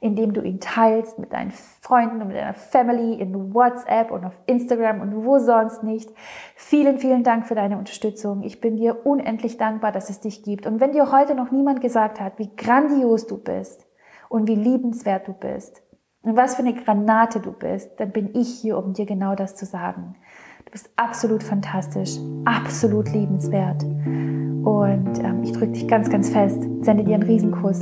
indem 0.00 0.32
du 0.32 0.42
ihn 0.42 0.60
teilst 0.60 1.18
mit 1.18 1.32
deinen 1.32 1.50
Freunden 1.50 2.20
und 2.20 2.28
mit 2.28 2.36
deiner 2.36 2.54
Family 2.54 3.14
in 3.14 3.54
WhatsApp 3.54 4.10
und 4.10 4.24
auf 4.24 4.38
Instagram 4.46 5.00
und 5.00 5.24
wo 5.24 5.38
sonst 5.38 5.82
nicht. 5.82 6.10
Vielen, 6.54 6.98
vielen 6.98 7.22
Dank 7.22 7.46
für 7.46 7.54
deine 7.54 7.78
Unterstützung. 7.78 8.42
Ich 8.42 8.60
bin 8.60 8.76
dir 8.76 9.06
unendlich 9.06 9.56
dankbar, 9.56 9.92
dass 9.92 10.10
es 10.10 10.20
dich 10.20 10.42
gibt. 10.42 10.66
Und 10.66 10.80
wenn 10.80 10.92
dir 10.92 11.12
heute 11.12 11.34
noch 11.34 11.50
niemand 11.50 11.80
gesagt 11.80 12.20
hat, 12.20 12.38
wie 12.38 12.54
grandios 12.56 13.26
du 13.26 13.38
bist 13.38 13.86
und 14.28 14.48
wie 14.48 14.54
liebenswert 14.54 15.28
du 15.28 15.32
bist 15.32 15.82
und 16.22 16.36
was 16.36 16.56
für 16.56 16.62
eine 16.62 16.74
Granate 16.74 17.40
du 17.40 17.52
bist, 17.52 17.98
dann 17.98 18.10
bin 18.10 18.34
ich 18.34 18.48
hier, 18.60 18.78
um 18.78 18.92
dir 18.92 19.06
genau 19.06 19.34
das 19.34 19.56
zu 19.56 19.64
sagen. 19.64 20.16
Du 20.64 20.72
bist 20.72 20.90
absolut 20.96 21.42
fantastisch, 21.44 22.18
absolut 22.44 23.12
liebenswert. 23.12 23.84
Und 23.84 25.20
ähm, 25.22 25.44
ich 25.44 25.52
drücke 25.52 25.72
dich 25.72 25.86
ganz, 25.86 26.10
ganz 26.10 26.28
fest, 26.28 26.60
sende 26.80 27.04
dir 27.04 27.14
einen 27.14 27.22
Riesenkuss. 27.22 27.80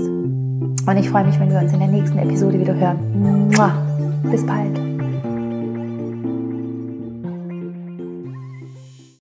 Und 0.86 0.96
ich 0.98 1.08
freue 1.08 1.24
mich, 1.24 1.38
wenn 1.40 1.50
wir 1.50 1.58
uns 1.58 1.72
in 1.72 1.78
der 1.78 1.88
nächsten 1.88 2.18
Episode 2.18 2.58
wieder 2.60 2.74
hören. 2.74 3.48
Bis 4.30 4.44
bald. 4.44 4.93